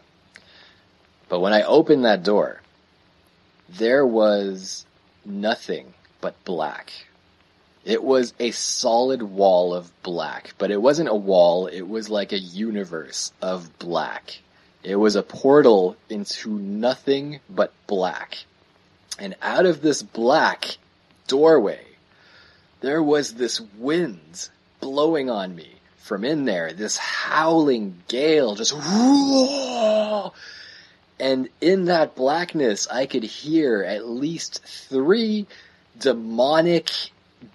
But 1.28 1.40
when 1.40 1.54
I 1.54 1.64
opened 1.64 2.06
that 2.06 2.24
door, 2.24 2.62
there 3.68 4.06
was 4.06 4.86
nothing 5.26 5.94
but 6.22 6.42
black. 6.46 6.92
It 7.84 8.04
was 8.04 8.34
a 8.40 8.52
solid 8.52 9.22
wall 9.22 9.74
of 9.74 9.92
black, 10.02 10.54
but 10.58 10.72
it 10.72 10.82
wasn't 10.82 11.10
a 11.10 11.16
wall, 11.16 11.68
it 11.68 11.88
was 11.88 12.10
like 12.10 12.32
a 12.32 12.40
universe 12.40 13.32
of 13.42 13.78
black. 13.80 14.40
It 14.84 14.96
was 14.96 15.16
a 15.16 15.24
portal 15.24 15.96
into 16.10 16.58
nothing 16.58 17.40
but 17.50 17.74
black. 17.88 18.38
And 19.20 19.36
out 19.42 19.66
of 19.66 19.82
this 19.82 20.04
black 20.04 20.78
doorway, 21.28 21.86
there 22.82 23.02
was 23.02 23.34
this 23.34 23.60
wind 23.78 24.50
blowing 24.80 25.30
on 25.30 25.56
me 25.56 25.72
from 25.98 26.24
in 26.24 26.46
there, 26.46 26.72
this 26.72 26.98
howling 26.98 28.04
gale 28.08 28.56
just 28.56 28.74
whoa! 28.74 30.34
And 31.20 31.50
in 31.62 31.86
that 31.86 32.16
blackness, 32.16 32.88
I 32.88 33.06
could 33.06 33.24
hear 33.24 33.84
at 33.84 34.08
least 34.08 34.62
three 34.64 35.48
demonic 35.98 36.92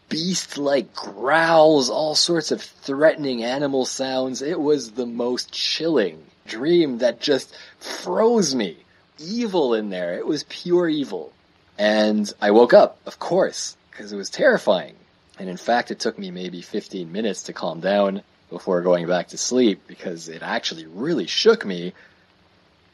beast-like 0.09 0.94
growls, 0.94 1.90
all 1.90 2.14
sorts 2.14 2.50
of 2.50 2.62
threatening 2.62 3.44
animal 3.44 3.85
sounds. 3.85 4.42
It 4.42 4.59
was 4.59 4.92
the 4.92 5.06
most 5.06 5.52
chilling 5.52 6.24
dream 6.46 6.98
that 6.98 7.20
just 7.20 7.54
froze 7.78 8.54
me. 8.54 8.78
Evil 9.18 9.74
in 9.74 9.90
there. 9.90 10.14
It 10.16 10.26
was 10.26 10.44
pure 10.44 10.88
evil. 10.88 11.33
And 11.80 12.30
I 12.42 12.50
woke 12.50 12.74
up, 12.74 12.98
of 13.06 13.18
course, 13.18 13.74
because 13.90 14.12
it 14.12 14.16
was 14.16 14.28
terrifying. 14.28 14.96
And 15.38 15.48
in 15.48 15.56
fact, 15.56 15.90
it 15.90 15.98
took 15.98 16.18
me 16.18 16.30
maybe 16.30 16.60
15 16.60 17.10
minutes 17.10 17.44
to 17.44 17.54
calm 17.54 17.80
down 17.80 18.20
before 18.50 18.82
going 18.82 19.06
back 19.06 19.28
to 19.28 19.38
sleep 19.38 19.80
because 19.86 20.28
it 20.28 20.42
actually 20.42 20.84
really 20.84 21.26
shook 21.26 21.64
me. 21.64 21.94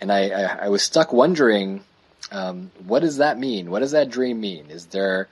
And 0.01 0.13
I, 0.13 0.29
I, 0.29 0.43
I 0.67 0.69
was 0.69 0.85
stuck 0.85 1.13
wondering, 1.13 1.83
um, 2.31 2.71
what 2.87 3.01
does 3.01 3.17
that 3.17 3.41
mean? 3.41 3.73
What 3.73 3.81
does 3.81 3.91
that 3.91 4.09
dream 4.09 4.41
mean? 4.41 4.67
Is 4.71 4.87
there 4.87 5.27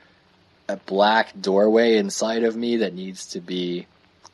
a 0.69 0.77
black 0.77 1.41
doorway 1.41 1.97
inside 1.99 2.43
of 2.43 2.57
me 2.57 2.79
that 2.79 2.93
needs 2.93 3.27
to 3.35 3.41
be, 3.41 3.87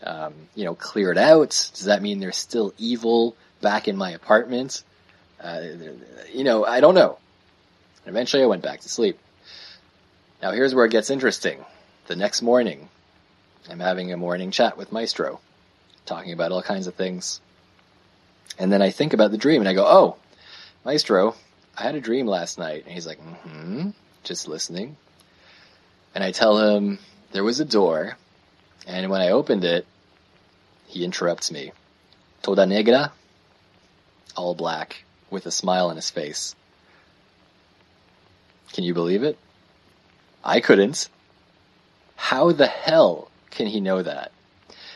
um, 0.02 0.32
you 0.54 0.64
know, 0.64 0.74
cleared 0.74 1.18
out? 1.18 1.50
Does 1.74 1.84
that 1.84 2.00
mean 2.00 2.20
there's 2.20 2.38
still 2.38 2.72
evil 2.78 3.36
back 3.60 3.86
in 3.86 3.98
my 3.98 4.12
apartment? 4.12 4.82
Uh, 5.38 5.60
you 6.32 6.42
know, 6.42 6.64
I 6.64 6.80
don't 6.80 6.94
know. 6.94 7.18
Eventually 8.06 8.42
I 8.42 8.46
went 8.46 8.62
back 8.62 8.80
to 8.80 8.88
sleep. 8.88 9.18
Now 10.42 10.52
here's 10.52 10.74
where 10.74 10.86
it 10.86 10.92
gets 10.92 11.10
interesting. 11.10 11.64
The 12.06 12.16
next 12.16 12.42
morning, 12.42 12.88
I'm 13.68 13.80
having 13.80 14.12
a 14.12 14.16
morning 14.16 14.50
chat 14.50 14.76
with 14.76 14.92
Maestro, 14.92 15.40
talking 16.06 16.32
about 16.32 16.52
all 16.52 16.62
kinds 16.62 16.86
of 16.86 16.94
things. 16.94 17.40
And 18.58 18.72
then 18.72 18.82
I 18.82 18.90
think 18.90 19.12
about 19.12 19.30
the 19.30 19.38
dream 19.38 19.62
and 19.62 19.68
I 19.68 19.74
go, 19.74 19.86
oh, 19.86 20.16
Maestro, 20.84 21.34
I 21.76 21.82
had 21.82 21.94
a 21.94 22.00
dream 22.00 22.26
last 22.26 22.58
night. 22.58 22.84
And 22.84 22.94
he's 22.94 23.06
like, 23.06 23.20
mm-hmm, 23.20 23.90
just 24.24 24.48
listening. 24.48 24.96
And 26.14 26.24
I 26.24 26.32
tell 26.32 26.58
him 26.58 26.98
there 27.32 27.44
was 27.44 27.60
a 27.60 27.64
door, 27.64 28.16
and 28.86 29.10
when 29.10 29.20
I 29.20 29.30
opened 29.30 29.64
it, 29.64 29.86
he 30.86 31.04
interrupts 31.04 31.52
me. 31.52 31.72
Toda 32.42 32.66
negra, 32.66 33.12
all 34.36 34.54
black, 34.54 35.04
with 35.30 35.46
a 35.46 35.52
smile 35.52 35.88
on 35.88 35.96
his 35.96 36.10
face. 36.10 36.56
Can 38.72 38.84
you 38.84 38.94
believe 38.94 39.22
it? 39.22 39.38
I 40.44 40.60
couldn't. 40.60 41.08
How 42.16 42.52
the 42.52 42.66
hell 42.66 43.30
can 43.50 43.66
he 43.66 43.80
know 43.80 44.02
that? 44.02 44.32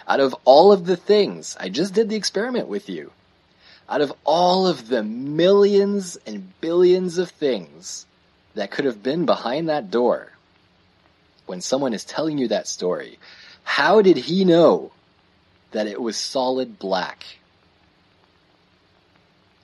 Out 0.06 0.20
of 0.20 0.34
all 0.44 0.72
of 0.72 0.87
the 0.87 0.96
things, 0.96 1.56
I 1.58 1.68
just 1.68 1.94
did 1.94 2.08
the 2.08 2.16
experiment 2.16 2.68
with 2.68 2.88
you. 2.88 3.12
Out 3.88 4.00
of 4.00 4.12
all 4.24 4.66
of 4.66 4.88
the 4.88 5.02
millions 5.02 6.16
and 6.26 6.58
billions 6.60 7.18
of 7.18 7.30
things 7.30 8.06
that 8.54 8.70
could 8.70 8.84
have 8.84 9.02
been 9.02 9.26
behind 9.26 9.68
that 9.68 9.90
door, 9.90 10.32
when 11.46 11.60
someone 11.60 11.92
is 11.92 12.04
telling 12.04 12.38
you 12.38 12.48
that 12.48 12.68
story, 12.68 13.18
how 13.64 14.02
did 14.02 14.16
he 14.16 14.44
know 14.44 14.92
that 15.72 15.87
it 15.87 16.00
was 16.00 16.16
solid 16.16 16.78
black? 16.78 17.24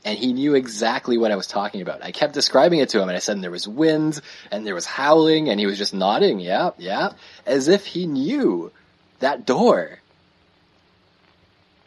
And 0.05 0.19
he 0.19 0.33
knew 0.33 0.55
exactly 0.55 1.19
what 1.19 1.31
I 1.31 1.37
was 1.37 1.47
talking 1.47 1.83
about. 1.83 2.03
I 2.03 2.11
kept 2.11 2.33
describing 2.33 2.79
it 2.79 2.89
to 2.91 3.03
him 3.03 3.09
and 3.09 3.17
I 3.17 3.21
said 3.21 3.37
and 3.37 3.45
there 3.45 3.51
was 3.51 3.69
wind 3.69 4.21
and 4.51 4.67
there 4.67 4.75
was 4.75 4.87
howling 4.87 5.49
and 5.49 5.61
he 5.61 5.67
was 5.67 5.79
just 5.79 5.93
nodding, 5.93 6.41
yeah, 6.41 6.71
yeah, 6.79 7.13
as 7.45 7.69
if 7.69 7.87
he 7.87 8.07
knew 8.07 8.73
that 9.19 9.45
door. 9.45 9.99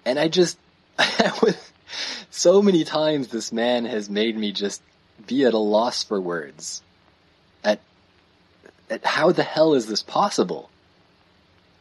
And 0.06 0.20
I 0.20 0.28
just, 0.28 0.60
so 2.30 2.62
many 2.62 2.84
times 2.84 3.30
this 3.30 3.52
man 3.52 3.86
has 3.86 4.10
made 4.10 4.38
me 4.38 4.52
just 4.52 4.82
be 5.26 5.46
at 5.46 5.54
a 5.54 5.58
loss 5.60 6.04
for 6.04 6.22
words. 6.22 6.84
At, 7.64 7.80
at 8.90 9.06
how 9.06 9.32
the 9.32 9.44
hell 9.44 9.74
is 9.74 9.88
this 9.88 10.04
possible? 10.04 10.70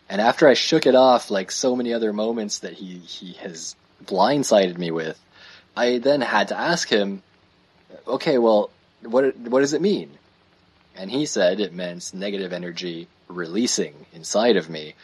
And 0.09 0.21
after 0.21 0.49
I 0.49 0.55
shook 0.55 0.87
it 0.87 0.95
off 0.95 1.31
like 1.31 1.51
so 1.51 1.77
many 1.77 1.93
other 1.93 2.13
moments 2.13 2.61
that 2.61 2.75
he, 2.75 2.99
he 2.99 3.33
has 3.35 3.77
blindsided 4.05 4.79
me 4.79 4.91
with, 4.91 5.19
I 5.77 5.99
then 5.99 6.21
had 6.21 6.49
to 6.49 6.59
ask 6.59 6.89
him, 6.89 7.23
okay, 8.07 8.39
well, 8.39 8.71
what 9.03 9.37
what 9.37 9.61
does 9.61 9.73
it 9.73 9.83
mean? 9.83 10.11
And 10.95 11.11
he 11.11 11.27
said 11.27 11.61
it 11.61 11.73
meant 11.73 12.13
negative 12.15 12.53
energy 12.53 13.09
releasing 13.29 13.95
inside 14.13 14.57
of 14.57 14.69
me. 14.69 14.95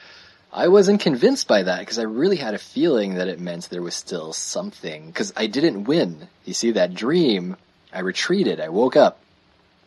I 0.53 0.69
wasn't 0.69 1.01
convinced 1.01 1.47
by 1.47 1.63
that 1.63 1.81
because 1.81 1.99
I 1.99 2.05
really 2.05 2.37
had 2.37 2.55
a 2.55 2.59
feeling 2.59 3.15
that 3.15 3.29
it 3.29 3.41
meant 3.41 3.69
there 3.69 3.83
was 3.83 3.95
still 3.95 4.33
something 4.33 5.07
because 5.07 5.33
I 5.37 5.47
didn't 5.47 5.85
win. 5.85 6.29
You 6.45 6.55
see 6.55 6.71
that 6.73 6.95
dream, 6.95 7.57
I 7.93 8.01
retreated, 8.01 8.61
I 8.61 8.69
woke 8.69 8.97
up. 8.97 9.21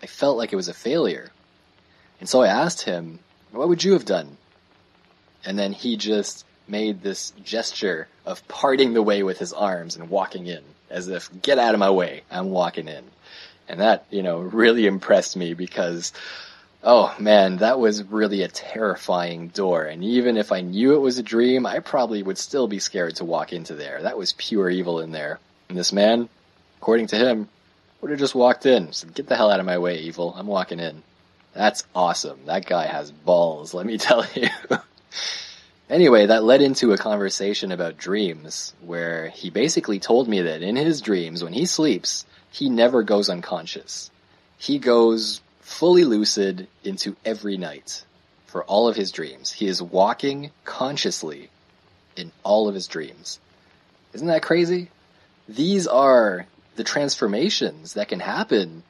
I 0.03 0.07
felt 0.07 0.37
like 0.37 0.51
it 0.53 0.57
was 0.57 0.67
a 0.67 0.73
failure. 0.73 1.31
And 2.19 2.29
so 2.29 2.41
I 2.41 2.47
asked 2.47 2.83
him, 2.83 3.19
what 3.51 3.69
would 3.69 3.83
you 3.83 3.93
have 3.93 4.05
done? 4.05 4.37
And 5.45 5.57
then 5.57 5.73
he 5.73 5.97
just 5.97 6.45
made 6.71 7.01
this 7.01 7.31
gesture 7.43 8.07
of 8.25 8.47
parting 8.47 8.93
the 8.93 9.03
way 9.03 9.21
with 9.21 9.37
his 9.37 9.53
arms 9.53 9.95
and 9.95 10.09
walking 10.09 10.47
in, 10.47 10.63
as 10.89 11.09
if, 11.09 11.29
get 11.41 11.59
out 11.59 11.75
of 11.75 11.79
my 11.79 11.91
way, 11.91 12.23
I'm 12.31 12.49
walking 12.49 12.87
in. 12.87 13.03
And 13.67 13.81
that, 13.81 14.05
you 14.09 14.23
know, 14.23 14.39
really 14.39 14.87
impressed 14.87 15.37
me 15.37 15.53
because, 15.53 16.13
oh 16.83 17.13
man, 17.19 17.57
that 17.57 17.79
was 17.79 18.03
really 18.03 18.41
a 18.41 18.47
terrifying 18.47 19.49
door. 19.49 19.83
And 19.83 20.03
even 20.03 20.37
if 20.37 20.51
I 20.51 20.61
knew 20.61 20.95
it 20.95 20.99
was 20.99 21.19
a 21.19 21.23
dream, 21.23 21.65
I 21.65 21.79
probably 21.79 22.23
would 22.23 22.37
still 22.37 22.67
be 22.67 22.79
scared 22.79 23.17
to 23.17 23.25
walk 23.25 23.53
into 23.53 23.75
there. 23.75 24.01
That 24.01 24.17
was 24.17 24.33
pure 24.33 24.69
evil 24.69 24.99
in 25.01 25.11
there. 25.11 25.39
And 25.69 25.77
this 25.77 25.93
man, 25.93 26.27
according 26.79 27.07
to 27.07 27.17
him, 27.17 27.47
would 28.01 28.11
have 28.11 28.19
just 28.19 28.35
walked 28.35 28.65
in. 28.65 28.91
Said, 28.91 29.13
get 29.13 29.27
the 29.27 29.35
hell 29.35 29.51
out 29.51 29.59
of 29.59 29.65
my 29.65 29.77
way, 29.77 29.99
evil. 29.99 30.33
I'm 30.35 30.47
walking 30.47 30.79
in. 30.79 31.03
That's 31.53 31.83
awesome. 31.93 32.39
That 32.45 32.65
guy 32.65 32.87
has 32.87 33.11
balls, 33.11 33.73
let 33.73 33.85
me 33.85 33.97
tell 34.09 34.25
you. 34.35 34.47
Anyway, 35.91 36.25
that 36.25 36.45
led 36.45 36.61
into 36.61 36.93
a 36.93 36.97
conversation 36.97 37.73
about 37.73 37.97
dreams, 37.97 38.73
where 38.79 39.27
he 39.27 39.49
basically 39.49 39.99
told 39.99 40.25
me 40.25 40.41
that 40.43 40.61
in 40.61 40.77
his 40.77 41.01
dreams, 41.01 41.43
when 41.43 41.51
he 41.51 41.65
sleeps, 41.65 42.25
he 42.49 42.69
never 42.69 43.03
goes 43.03 43.29
unconscious. 43.29 44.09
He 44.57 44.79
goes 44.79 45.41
fully 45.59 46.05
lucid 46.05 46.69
into 46.85 47.17
every 47.25 47.57
night 47.57 48.05
for 48.45 48.63
all 48.63 48.87
of 48.87 48.95
his 48.95 49.11
dreams. 49.11 49.51
He 49.51 49.67
is 49.67 49.81
walking 49.81 50.51
consciously 50.63 51.49
in 52.15 52.31
all 52.41 52.69
of 52.69 52.73
his 52.73 52.87
dreams. 52.87 53.41
Isn't 54.13 54.27
that 54.27 54.43
crazy? 54.43 54.89
These 55.49 55.87
are 55.87 56.47
the 56.77 56.85
transformations 56.85 57.95
that 57.95 58.07
can 58.07 58.21
happen 58.21 58.83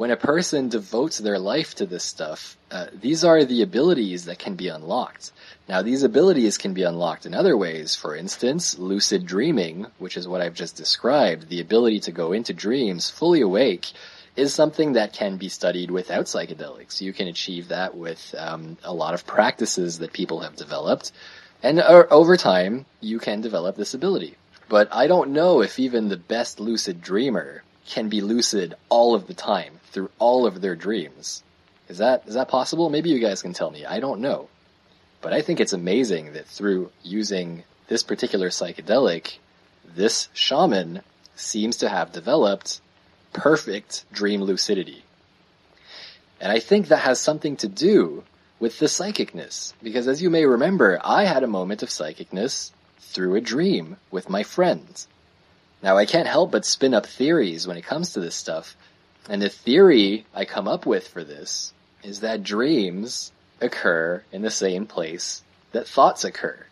when 0.00 0.10
a 0.10 0.16
person 0.16 0.70
devotes 0.70 1.18
their 1.18 1.38
life 1.38 1.74
to 1.74 1.84
this 1.84 2.02
stuff. 2.02 2.56
Uh, 2.70 2.86
these 3.02 3.22
are 3.22 3.44
the 3.44 3.60
abilities 3.60 4.24
that 4.24 4.38
can 4.38 4.54
be 4.54 4.68
unlocked. 4.68 5.30
Now, 5.68 5.82
these 5.82 6.02
abilities 6.02 6.56
can 6.56 6.72
be 6.72 6.84
unlocked 6.84 7.26
in 7.26 7.34
other 7.34 7.54
ways. 7.54 7.94
For 7.94 8.16
instance, 8.16 8.78
lucid 8.78 9.26
dreaming, 9.26 9.88
which 9.98 10.16
is 10.16 10.26
what 10.26 10.40
I've 10.40 10.54
just 10.54 10.74
described, 10.74 11.50
the 11.50 11.60
ability 11.60 12.00
to 12.00 12.12
go 12.12 12.32
into 12.32 12.54
dreams 12.54 13.10
fully 13.10 13.42
awake, 13.42 13.92
is 14.36 14.54
something 14.54 14.94
that 14.94 15.12
can 15.12 15.36
be 15.36 15.50
studied 15.50 15.90
without 15.90 16.24
psychedelics. 16.24 17.02
You 17.02 17.12
can 17.12 17.28
achieve 17.28 17.68
that 17.68 17.94
with 17.94 18.34
um, 18.38 18.78
a 18.82 18.94
lot 18.94 19.12
of 19.12 19.26
practices 19.26 19.98
that 19.98 20.14
people 20.14 20.40
have 20.40 20.56
developed, 20.56 21.12
and 21.62 21.78
uh, 21.78 22.04
over 22.10 22.38
time, 22.38 22.86
you 23.02 23.18
can 23.18 23.42
develop 23.42 23.76
this 23.76 23.92
ability. 23.92 24.38
But 24.66 24.88
I 24.94 25.08
don't 25.08 25.32
know 25.32 25.60
if 25.60 25.78
even 25.78 26.08
the 26.08 26.16
best 26.16 26.58
lucid 26.58 27.02
dreamer 27.02 27.64
can 27.86 28.08
be 28.08 28.20
lucid 28.20 28.74
all 28.88 29.14
of 29.14 29.26
the 29.26 29.34
time 29.34 29.80
through 29.90 30.10
all 30.18 30.46
of 30.46 30.60
their 30.60 30.76
dreams. 30.76 31.42
Is 31.88 31.98
that 31.98 32.24
is 32.26 32.34
that 32.34 32.48
possible? 32.48 32.90
Maybe 32.90 33.10
you 33.10 33.18
guys 33.18 33.42
can 33.42 33.52
tell 33.52 33.70
me. 33.70 33.84
I 33.84 34.00
don't 34.00 34.20
know. 34.20 34.48
But 35.20 35.32
I 35.32 35.42
think 35.42 35.60
it's 35.60 35.72
amazing 35.72 36.32
that 36.32 36.46
through 36.46 36.90
using 37.02 37.64
this 37.88 38.02
particular 38.02 38.48
psychedelic, 38.48 39.38
this 39.84 40.28
shaman 40.32 41.02
seems 41.34 41.78
to 41.78 41.88
have 41.88 42.12
developed 42.12 42.80
perfect 43.32 44.04
dream 44.12 44.42
lucidity. 44.42 45.04
And 46.40 46.50
I 46.50 46.58
think 46.58 46.88
that 46.88 47.00
has 47.00 47.20
something 47.20 47.56
to 47.56 47.68
do 47.68 48.24
with 48.58 48.78
the 48.78 48.86
psychicness. 48.86 49.74
Because 49.82 50.08
as 50.08 50.22
you 50.22 50.30
may 50.30 50.46
remember, 50.46 50.98
I 51.02 51.24
had 51.24 51.42
a 51.42 51.48
moment 51.48 51.82
of 51.82 51.88
psychicness 51.88 52.70
through 52.98 53.34
a 53.34 53.40
dream 53.40 53.96
with 54.10 54.30
my 54.30 54.42
friends. 54.42 55.08
Now 55.82 55.96
I 55.96 56.06
can't 56.06 56.28
help 56.28 56.50
but 56.50 56.64
spin 56.64 56.94
up 56.94 57.06
theories 57.06 57.66
when 57.66 57.76
it 57.76 57.84
comes 57.84 58.12
to 58.12 58.20
this 58.20 58.34
stuff. 58.34 58.76
And 59.28 59.40
the 59.40 59.48
theory 59.48 60.26
I 60.34 60.44
come 60.44 60.68
up 60.68 60.86
with 60.86 61.08
for 61.08 61.24
this 61.24 61.72
is 62.02 62.20
that 62.20 62.42
dreams 62.42 63.32
occur 63.60 64.22
in 64.32 64.42
the 64.42 64.50
same 64.50 64.86
place 64.86 65.42
that 65.72 65.86
thoughts 65.86 66.24
occur. 66.24 66.66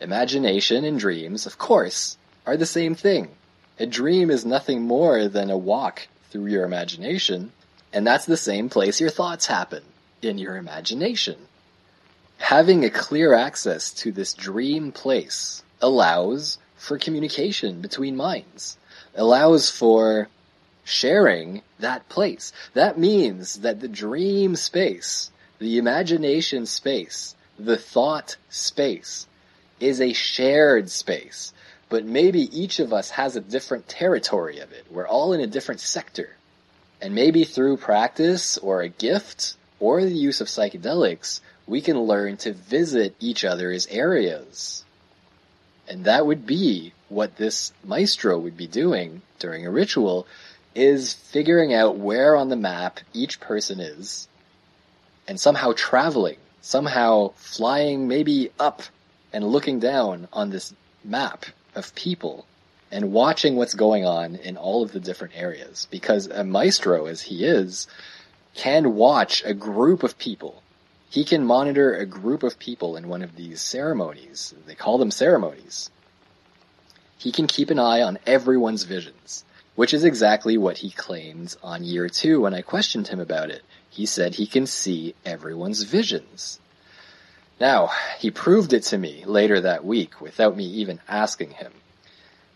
Imagination 0.00 0.84
and 0.84 0.98
dreams, 0.98 1.46
of 1.46 1.58
course, 1.58 2.16
are 2.46 2.56
the 2.56 2.66
same 2.66 2.94
thing. 2.94 3.30
A 3.78 3.86
dream 3.86 4.30
is 4.30 4.44
nothing 4.44 4.82
more 4.82 5.28
than 5.28 5.50
a 5.50 5.58
walk 5.58 6.08
through 6.30 6.46
your 6.46 6.64
imagination, 6.64 7.52
and 7.92 8.06
that's 8.06 8.26
the 8.26 8.36
same 8.36 8.68
place 8.68 9.00
your 9.00 9.10
thoughts 9.10 9.46
happen, 9.46 9.82
in 10.22 10.38
your 10.38 10.56
imagination. 10.56 11.36
Having 12.38 12.84
a 12.84 12.90
clear 12.90 13.34
access 13.34 13.92
to 13.92 14.12
this 14.12 14.34
dream 14.34 14.92
place 14.92 15.62
allows 15.80 16.58
for 16.78 16.98
communication 16.98 17.80
between 17.80 18.16
minds, 18.16 18.78
allows 19.14 19.70
for 19.70 20.28
sharing 20.84 21.60
that 21.78 22.08
place. 22.08 22.52
That 22.72 22.98
means 22.98 23.56
that 23.56 23.80
the 23.80 23.88
dream 23.88 24.56
space, 24.56 25.30
the 25.58 25.76
imagination 25.76 26.64
space, 26.64 27.34
the 27.58 27.76
thought 27.76 28.36
space 28.48 29.26
is 29.80 30.00
a 30.00 30.12
shared 30.12 30.90
space, 30.90 31.52
but 31.88 32.04
maybe 32.04 32.40
each 32.58 32.78
of 32.78 32.92
us 32.92 33.10
has 33.10 33.36
a 33.36 33.40
different 33.40 33.88
territory 33.88 34.60
of 34.60 34.72
it. 34.72 34.86
We're 34.90 35.06
all 35.06 35.32
in 35.32 35.40
a 35.40 35.46
different 35.46 35.80
sector. 35.80 36.36
And 37.00 37.14
maybe 37.14 37.44
through 37.44 37.76
practice 37.76 38.58
or 38.58 38.82
a 38.82 38.88
gift 38.88 39.54
or 39.80 40.02
the 40.02 40.10
use 40.10 40.40
of 40.40 40.48
psychedelics, 40.48 41.40
we 41.66 41.80
can 41.80 42.00
learn 42.00 42.36
to 42.38 42.52
visit 42.52 43.14
each 43.20 43.44
other's 43.44 43.86
areas. 43.88 44.84
And 45.88 46.04
that 46.04 46.26
would 46.26 46.46
be 46.46 46.92
what 47.08 47.36
this 47.36 47.72
maestro 47.82 48.38
would 48.38 48.56
be 48.56 48.66
doing 48.66 49.22
during 49.38 49.66
a 49.66 49.70
ritual 49.70 50.26
is 50.74 51.14
figuring 51.14 51.72
out 51.72 51.96
where 51.96 52.36
on 52.36 52.50
the 52.50 52.56
map 52.56 53.00
each 53.12 53.40
person 53.40 53.80
is 53.80 54.28
and 55.26 55.40
somehow 55.40 55.72
traveling, 55.74 56.36
somehow 56.60 57.32
flying 57.36 58.06
maybe 58.06 58.50
up 58.60 58.82
and 59.32 59.44
looking 59.44 59.80
down 59.80 60.28
on 60.32 60.50
this 60.50 60.74
map 61.04 61.46
of 61.74 61.94
people 61.94 62.46
and 62.90 63.12
watching 63.12 63.56
what's 63.56 63.74
going 63.74 64.04
on 64.04 64.36
in 64.36 64.56
all 64.56 64.82
of 64.82 64.92
the 64.92 65.00
different 65.00 65.34
areas. 65.36 65.86
Because 65.90 66.26
a 66.26 66.44
maestro, 66.44 67.06
as 67.06 67.22
he 67.22 67.44
is, 67.44 67.86
can 68.54 68.94
watch 68.94 69.42
a 69.44 69.54
group 69.54 70.02
of 70.02 70.18
people. 70.18 70.62
He 71.10 71.24
can 71.24 71.44
monitor 71.44 71.94
a 71.94 72.04
group 72.04 72.42
of 72.42 72.58
people 72.58 72.96
in 72.96 73.08
one 73.08 73.22
of 73.22 73.36
these 73.36 73.60
ceremonies. 73.62 74.54
They 74.66 74.74
call 74.74 74.98
them 74.98 75.10
ceremonies. 75.10 75.90
He 77.16 77.32
can 77.32 77.46
keep 77.46 77.70
an 77.70 77.78
eye 77.78 78.02
on 78.02 78.18
everyone's 78.26 78.84
visions, 78.84 79.44
which 79.74 79.94
is 79.94 80.04
exactly 80.04 80.58
what 80.58 80.78
he 80.78 80.90
claimed 80.90 81.56
on 81.62 81.82
year 81.82 82.08
two 82.08 82.42
when 82.42 82.54
I 82.54 82.60
questioned 82.60 83.08
him 83.08 83.20
about 83.20 83.50
it. 83.50 83.62
He 83.88 84.06
said 84.06 84.34
he 84.34 84.46
can 84.46 84.66
see 84.66 85.14
everyone's 85.24 85.82
visions. 85.82 86.60
Now, 87.58 87.90
he 88.18 88.30
proved 88.30 88.72
it 88.72 88.84
to 88.84 88.98
me 88.98 89.24
later 89.24 89.60
that 89.62 89.84
week 89.84 90.20
without 90.20 90.56
me 90.56 90.64
even 90.64 91.00
asking 91.08 91.52
him. 91.52 91.72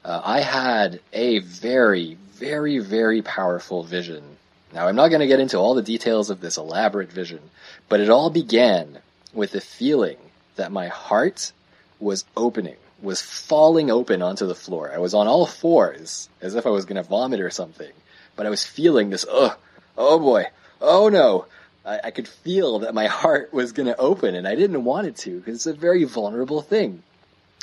Uh, 0.05 0.21
I 0.23 0.41
had 0.41 1.01
a 1.13 1.39
very, 1.41 2.15
very, 2.35 2.79
very 2.79 3.23
powerful 3.23 3.83
vision. 3.83 4.37
Now, 4.73 4.89
I'm 4.89 4.97
not 4.97 5.09
going 5.09 5.21
to 5.21 5.27
get 5.27 5.41
into 5.41 5.59
all 5.59 5.75
the 5.75 5.83
details 5.83 6.31
of 6.31 6.41
this 6.41 6.57
elaborate 6.57 7.13
vision, 7.13 7.41
but 7.89 8.01
it 8.01 8.09
all 8.09 8.31
began 8.31 8.99
with 9.35 9.53
the 9.53 9.61
feeling 9.61 10.17
that 10.57 10.73
my 10.73 10.89
heart 10.89 11.53
was 12.01 12.25
opening, 12.37 12.77
was 13.01 13.21
falling 13.21 13.91
open 13.91 14.23
onto 14.23 14.47
the 14.47 14.55
floor. 14.55 14.91
I 14.93 14.99
was 14.99 15.15
on 15.15 15.29
all 15.29 15.47
fours, 15.47 16.29
as 16.41 16.55
if 16.55 16.67
I 16.67 16.71
was 16.71 16.85
going 16.85 17.03
to 17.03 17.09
vomit 17.09 17.41
or 17.41 17.51
something, 17.51 17.93
but 18.35 18.47
I 18.47 18.51
was 18.51 18.65
feeling 18.65 19.11
this, 19.11 19.27
ugh, 19.31 19.57
oh 19.99 20.19
boy, 20.19 20.47
oh 20.81 21.09
no, 21.09 21.47
I, 21.85 22.01
I 22.05 22.11
could 22.11 22.29
feel 22.29 22.81
that 22.81 22.95
my 22.95 23.07
heart 23.07 23.53
was 23.53 23.73
going 23.73 23.87
to 23.87 23.97
open, 23.97 24.35
and 24.35 24.49
I 24.49 24.55
didn't 24.55 24.85
want 24.85 25.07
it 25.07 25.17
to 25.19 25.39
because 25.39 25.55
it's 25.55 25.67
a 25.67 25.79
very 25.79 26.05
vulnerable 26.05 26.63
thing, 26.63 27.03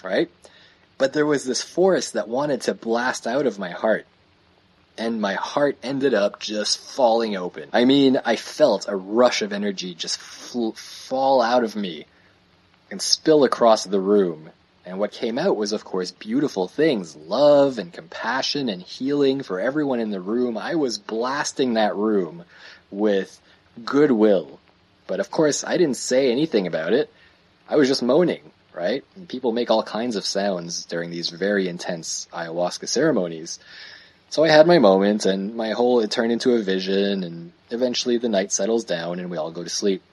right? 0.04 0.30
But 0.98 1.14
there 1.14 1.26
was 1.26 1.46
this 1.46 1.62
force 1.62 2.12
that 2.12 2.28
wanted 2.28 2.62
to 2.62 2.74
blast 2.74 3.26
out 3.26 3.48
of 3.48 3.58
my 3.58 3.70
heart. 3.70 4.06
And 5.00 5.22
my 5.22 5.34
heart 5.34 5.78
ended 5.82 6.14
up 6.14 6.40
just 6.40 6.78
falling 6.78 7.36
open. 7.36 7.70
I 7.74 7.86
mean, 7.86 8.20
I 8.26 8.36
felt 8.36 8.88
a 8.88 8.96
rush 8.96 9.42
of 9.42 9.54
energy 9.54 9.96
just 9.96 10.20
fl- 10.20 10.72
fall 10.72 11.42
out 11.42 11.64
of 11.64 11.76
me 11.76 12.06
and 12.92 13.02
spill 13.02 13.44
across 13.44 13.86
the 13.86 14.00
room. 14.00 14.50
And 14.86 15.00
what 15.00 15.12
came 15.12 15.38
out 15.38 15.56
was, 15.56 15.72
of 15.72 15.86
course, 15.86 16.12
beautiful 16.12 16.68
things 16.68 17.16
love 17.16 17.78
and 17.78 17.94
compassion 17.94 18.70
and 18.70 18.82
healing 18.82 19.44
for 19.44 19.60
everyone 19.60 20.00
in 20.00 20.10
the 20.10 20.22
room. 20.22 20.58
I 20.58 20.76
was 20.76 20.98
blasting 20.98 21.76
that 21.76 21.96
room 21.96 22.44
with 22.92 23.40
goodwill. 23.86 24.60
But 25.08 25.20
of 25.20 25.32
course, 25.32 25.64
I 25.64 25.78
didn't 25.78 25.98
say 25.98 26.32
anything 26.32 26.68
about 26.68 26.94
it. 26.94 27.12
I 27.68 27.76
was 27.76 27.88
just 27.88 28.04
moaning, 28.04 28.52
right? 28.74 29.04
And 29.16 29.30
people 29.30 29.52
make 29.52 29.70
all 29.70 29.84
kinds 29.84 30.16
of 30.16 30.26
sounds 30.26 30.86
during 30.86 31.10
these 31.10 31.30
very 31.30 31.68
intense 31.68 32.28
ayahuasca 32.34 32.88
ceremonies. 32.88 33.60
So 34.30 34.44
I 34.44 34.50
had 34.50 34.68
my 34.68 34.78
moment 34.78 35.26
and 35.26 35.56
my 35.56 35.72
whole, 35.72 36.02
it 36.02 36.12
turned 36.12 36.32
into 36.32 36.54
a 36.54 36.62
vision 36.62 37.24
and 37.24 37.52
eventually 37.72 38.18
the 38.18 38.30
night 38.30 38.52
settles 38.52 38.84
down 38.84 39.20
and 39.20 39.32
we 39.32 39.38
all 39.38 39.52
go 39.52 39.64
to 39.64 39.70
sleep. 39.70 40.04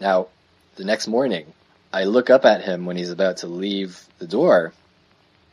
Now, 0.00 0.26
the 0.74 0.84
next 0.84 1.06
morning, 1.06 1.52
I 1.92 2.04
look 2.04 2.30
up 2.30 2.44
at 2.44 2.64
him 2.64 2.84
when 2.84 2.96
he's 2.96 3.10
about 3.10 3.38
to 3.38 3.46
leave 3.46 4.00
the 4.18 4.26
door 4.26 4.72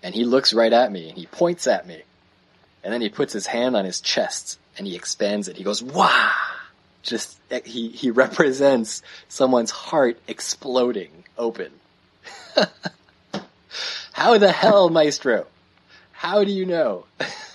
and 0.02 0.16
he 0.16 0.24
looks 0.24 0.52
right 0.52 0.74
at 0.74 0.92
me 0.92 1.10
and 1.10 1.18
he 1.18 1.28
points 1.28 1.68
at 1.68 1.86
me 1.86 2.02
and 2.84 2.92
then 2.92 3.02
he 3.02 3.10
puts 3.10 3.34
his 3.34 3.46
hand 3.46 3.76
on 3.76 3.86
his 3.86 4.02
chest 4.02 4.58
and 4.78 4.88
he 4.88 4.96
expands 4.96 5.48
it. 5.48 5.58
He 5.58 5.64
goes, 5.64 5.84
"Wow!" 5.84 6.32
Just 7.04 7.38
he 7.66 7.90
he 7.90 8.12
represents 8.12 9.02
someone's 9.28 9.72
heart 9.72 10.18
exploding 10.28 11.26
open. 11.38 11.72
How 14.14 14.38
the 14.38 14.52
hell, 14.52 14.90
Maestro? 14.90 15.46
How 16.14 16.44
do 16.44 16.52
you 16.52 16.66
know? 16.66 17.06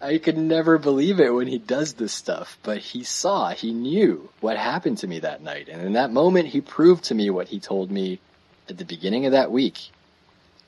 I 0.00 0.18
could 0.18 0.38
never 0.38 0.78
believe 0.78 1.18
it 1.20 1.34
when 1.34 1.48
he 1.48 1.58
does 1.58 1.94
this 1.94 2.12
stuff, 2.12 2.56
but 2.62 2.78
he 2.78 3.02
saw, 3.02 3.50
he 3.50 3.72
knew 3.72 4.28
what 4.40 4.56
happened 4.56 4.98
to 4.98 5.06
me 5.06 5.18
that 5.20 5.42
night. 5.42 5.68
And 5.68 5.82
in 5.82 5.94
that 5.94 6.12
moment, 6.12 6.48
he 6.48 6.60
proved 6.60 7.04
to 7.04 7.14
me 7.14 7.30
what 7.30 7.48
he 7.48 7.58
told 7.58 7.90
me 7.90 8.20
at 8.68 8.78
the 8.78 8.84
beginning 8.84 9.26
of 9.26 9.32
that 9.32 9.50
week, 9.50 9.90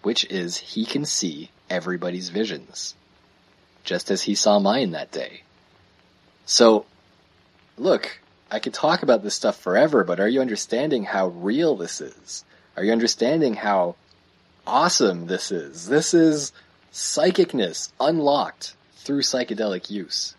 which 0.02 0.24
is 0.24 0.56
he 0.56 0.84
can 0.84 1.04
see 1.04 1.50
everybody's 1.68 2.30
visions, 2.30 2.94
just 3.84 4.10
as 4.10 4.22
he 4.22 4.34
saw 4.34 4.58
mine 4.58 4.90
that 4.90 5.12
day. 5.12 5.42
So, 6.44 6.84
look, 7.78 8.18
I 8.50 8.58
could 8.58 8.74
talk 8.74 9.02
about 9.02 9.22
this 9.22 9.36
stuff 9.36 9.60
forever, 9.60 10.02
but 10.02 10.18
are 10.18 10.28
you 10.28 10.40
understanding 10.40 11.04
how 11.04 11.28
real 11.28 11.76
this 11.76 12.00
is? 12.00 12.44
Are 12.76 12.82
you 12.82 12.90
understanding 12.90 13.54
how 13.54 13.94
awesome 14.66 15.28
this 15.28 15.52
is? 15.52 15.86
This 15.86 16.14
is 16.14 16.52
psychicness 16.92 17.90
unlocked 18.00 18.74
through 18.96 19.22
psychedelic 19.22 19.90
use. 19.90 20.34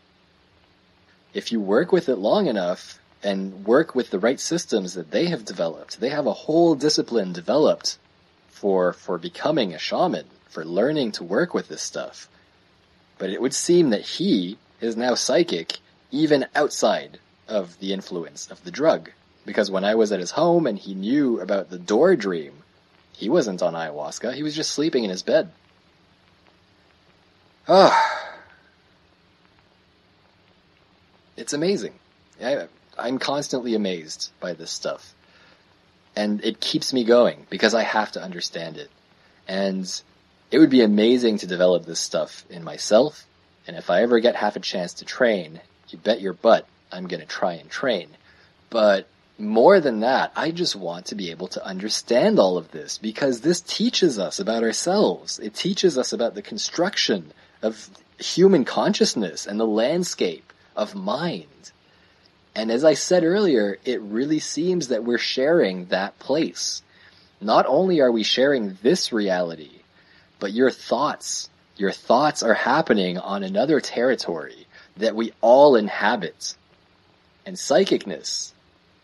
If 1.34 1.52
you 1.52 1.62
work 1.62 1.92
with 1.92 2.10
it 2.10 2.18
long 2.18 2.48
enough 2.48 3.00
and 3.24 3.66
work 3.66 3.96
with 3.96 4.10
the 4.10 4.20
right 4.20 4.40
systems 4.40 4.94
that 4.96 5.12
they 5.12 5.28
have 5.28 5.46
developed, 5.46 6.00
they 6.00 6.10
have 6.10 6.28
a 6.28 6.34
whole 6.34 6.76
discipline 6.76 7.32
developed 7.32 7.98
for, 8.50 8.92
for 8.94 9.18
becoming 9.18 9.74
a 9.74 9.80
shaman, 9.80 10.26
for 10.50 10.66
learning 10.66 11.14
to 11.14 11.24
work 11.24 11.54
with 11.54 11.70
this 11.70 11.82
stuff. 11.82 12.28
But 13.18 13.30
it 13.30 13.42
would 13.42 13.54
seem 13.54 13.92
that 13.92 14.02
he 14.02 14.58
is 14.82 14.98
now 14.98 15.16
psychic 15.16 15.80
even 16.12 16.48
outside 16.54 17.20
of 17.48 17.80
the 17.80 17.94
influence 17.94 18.52
of 18.52 18.64
the 18.64 18.72
drug. 18.72 19.12
Because 19.46 19.72
when 19.72 19.86
I 19.86 19.96
was 19.96 20.12
at 20.12 20.20
his 20.20 20.32
home 20.32 20.68
and 20.68 20.78
he 20.78 20.94
knew 20.94 21.40
about 21.40 21.70
the 21.70 21.80
door 21.80 22.16
dream, 22.16 22.64
he 23.14 23.30
wasn't 23.30 23.62
on 23.62 23.74
ayahuasca, 23.74 24.34
he 24.34 24.44
was 24.44 24.56
just 24.56 24.72
sleeping 24.72 25.04
in 25.04 25.10
his 25.10 25.24
bed. 25.24 25.52
Ah. 27.68 28.32
It's 31.38 31.54
amazing. 31.54 31.94
I, 32.44 32.68
I'm 32.98 33.20
constantly 33.20 33.76
amazed 33.76 34.32
by 34.40 34.54
this 34.54 34.72
stuff. 34.72 35.14
And 36.16 36.44
it 36.44 36.60
keeps 36.60 36.94
me 36.94 37.04
going 37.04 37.48
because 37.50 37.74
I 37.74 37.84
have 37.84 38.12
to 38.14 38.22
understand 38.22 38.78
it. 38.78 38.90
And 39.48 39.90
it 40.52 40.60
would 40.60 40.70
be 40.70 40.82
amazing 40.82 41.38
to 41.40 41.48
develop 41.48 41.86
this 41.86 42.00
stuff 42.00 42.46
in 42.50 42.64
myself. 42.64 43.26
And 43.66 43.78
if 43.78 43.90
I 43.90 44.02
ever 44.02 44.20
get 44.20 44.36
half 44.36 44.56
a 44.56 44.60
chance 44.60 44.96
to 44.96 45.06
train, 45.06 45.62
you 45.90 45.98
bet 45.98 46.22
your 46.22 46.34
butt 46.34 46.68
I'm 46.92 47.08
going 47.08 47.22
to 47.22 47.28
try 47.28 47.54
and 47.54 47.70
train. 47.70 48.10
But 48.70 49.08
more 49.38 49.80
than 49.80 50.02
that, 50.02 50.32
I 50.36 50.52
just 50.52 50.76
want 50.76 51.08
to 51.08 51.16
be 51.16 51.32
able 51.32 51.48
to 51.50 51.66
understand 51.66 52.38
all 52.38 52.58
of 52.58 52.72
this 52.72 52.98
because 52.98 53.42
this 53.42 53.62
teaches 53.62 54.20
us 54.20 54.40
about 54.40 54.64
ourselves. 54.64 55.40
It 55.40 55.56
teaches 55.56 55.98
us 55.98 56.14
about 56.14 56.36
the 56.36 56.42
construction 56.42 57.32
of 57.62 57.90
human 58.20 58.66
consciousness 58.66 59.46
and 59.46 59.60
the 59.60 59.68
landscape 59.68 60.54
of 60.76 60.96
mind. 60.96 61.72
And 62.56 62.72
as 62.72 62.84
I 62.84 62.94
said 62.94 63.24
earlier, 63.24 63.78
it 63.86 64.02
really 64.02 64.40
seems 64.40 64.90
that 64.90 65.04
we're 65.04 65.18
sharing 65.18 65.86
that 65.86 66.20
place. 66.20 66.82
Not 67.40 67.66
only 67.66 68.02
are 68.02 68.12
we 68.12 68.24
sharing 68.24 68.78
this 68.84 69.14
reality, 69.14 69.82
but 70.40 70.54
your 70.54 70.70
thoughts, 70.70 71.50
your 71.78 71.92
thoughts 71.92 72.44
are 72.44 72.54
happening 72.54 73.18
on 73.18 73.44
another 73.44 73.80
territory 73.80 74.68
that 74.98 75.16
we 75.16 75.34
all 75.42 75.76
inhabit. 75.76 76.56
And 77.46 77.56
psychicness 77.56 78.52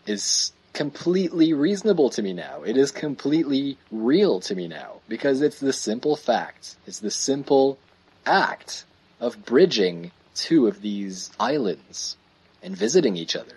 is 0.06 0.52
completely 0.72 1.54
reasonable 1.54 2.10
to 2.10 2.22
me 2.22 2.32
now. 2.32 2.62
It 2.62 2.76
is 2.76 2.92
completely 2.92 3.78
real 3.90 4.40
to 4.40 4.54
me 4.54 4.68
now 4.68 5.00
because 5.08 5.42
it's 5.42 5.58
the 5.58 5.72
simple 5.72 6.14
fact. 6.14 6.76
It's 6.86 7.00
the 7.00 7.10
simple 7.10 7.78
act 8.28 8.84
of 9.20 9.44
bridging 9.44 10.12
two 10.34 10.68
of 10.68 10.80
these 10.80 11.30
islands 11.40 12.16
and 12.62 12.76
visiting 12.76 13.16
each 13.16 13.34
other. 13.34 13.56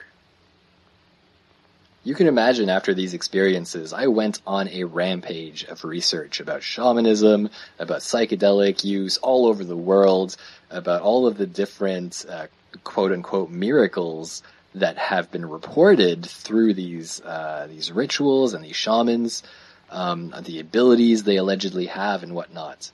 You 2.03 2.15
can 2.15 2.25
imagine 2.25 2.69
after 2.69 2.95
these 2.95 3.13
experiences, 3.13 3.93
I 3.93 4.07
went 4.07 4.41
on 4.47 4.67
a 4.69 4.85
rampage 4.85 5.65
of 5.65 5.85
research 5.85 6.39
about 6.39 6.63
shamanism, 6.63 7.51
about 7.77 7.99
psychedelic 7.99 8.83
use 8.83 9.17
all 9.17 9.45
over 9.45 9.63
the 9.63 9.77
world, 9.77 10.35
about 10.71 11.03
all 11.03 11.27
of 11.27 11.37
the 11.37 11.45
different 11.45 12.25
uh, 12.27 12.47
quote 12.83 13.11
unquote 13.11 13.51
miracles 13.51 14.41
that 14.73 14.97
have 14.97 15.31
been 15.31 15.47
reported 15.47 16.25
through 16.25 16.73
these 16.73 17.21
uh, 17.21 17.67
these 17.69 17.91
rituals 17.91 18.55
and 18.55 18.63
these 18.63 18.75
shamans, 18.75 19.43
um, 19.91 20.33
the 20.43 20.59
abilities 20.59 21.23
they 21.23 21.35
allegedly 21.35 21.85
have 21.85 22.23
and 22.23 22.33
whatnot. 22.33 22.91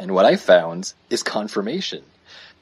And 0.00 0.14
what 0.14 0.24
I 0.24 0.36
found 0.36 0.94
is 1.10 1.22
confirmation. 1.22 2.02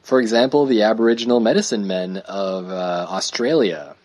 For 0.03 0.19
example, 0.19 0.65
the 0.65 0.81
Aboriginal 0.81 1.39
medicine 1.39 1.87
men 1.87 2.17
of 2.17 2.69
uh, 2.69 3.07
Australia, 3.09 3.95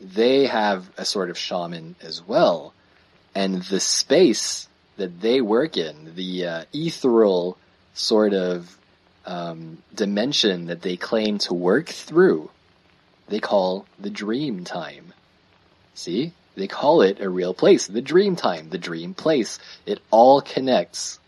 they 0.00 0.46
have 0.46 0.90
a 0.96 1.04
sort 1.04 1.28
of 1.28 1.36
shaman 1.36 1.94
as 2.00 2.26
well, 2.26 2.72
and 3.34 3.62
the 3.64 3.80
space 3.80 4.66
that 4.96 5.20
they 5.20 5.42
work 5.42 5.76
in, 5.76 6.14
the 6.14 6.46
uh, 6.46 6.64
ethereal 6.72 7.58
sort 7.92 8.32
of 8.32 8.78
um, 9.26 9.82
dimension 9.94 10.66
that 10.66 10.80
they 10.80 10.96
claim 10.96 11.36
to 11.40 11.52
work 11.52 11.90
through, 11.90 12.50
they 13.28 13.40
call 13.40 13.84
the 13.98 14.10
dream 14.10 14.64
time. 14.64 15.12
See? 15.94 16.32
They 16.56 16.66
call 16.66 17.02
it 17.02 17.20
a 17.20 17.28
real 17.28 17.52
place, 17.52 17.86
the 17.86 18.00
dream 18.00 18.36
time, 18.36 18.70
the 18.70 18.78
dream 18.78 19.12
place. 19.12 19.58
It 19.84 20.00
all 20.10 20.40
connects. 20.40 21.19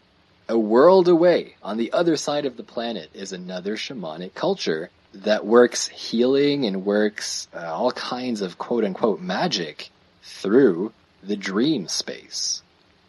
A 0.53 0.59
world 0.59 1.09
away, 1.09 1.57
on 1.63 1.79
the 1.79 1.95
other 1.95 2.15
side 2.15 2.45
of 2.45 2.59
the 2.59 2.63
planet, 2.63 3.09
is 3.15 3.33
another 3.33 3.75
shamanic 3.75 4.35
culture 4.35 4.91
that 5.15 5.47
works 5.47 5.89
healing 5.89 6.67
and 6.67 6.85
works 6.85 7.49
uh, 7.57 7.73
all 7.73 7.91
kinds 7.93 8.43
of 8.43 8.59
quote 8.59 8.85
unquote 8.85 9.19
magic 9.19 9.89
through 10.23 10.93
the 11.23 11.37
dream 11.37 11.89
space. 11.89 12.61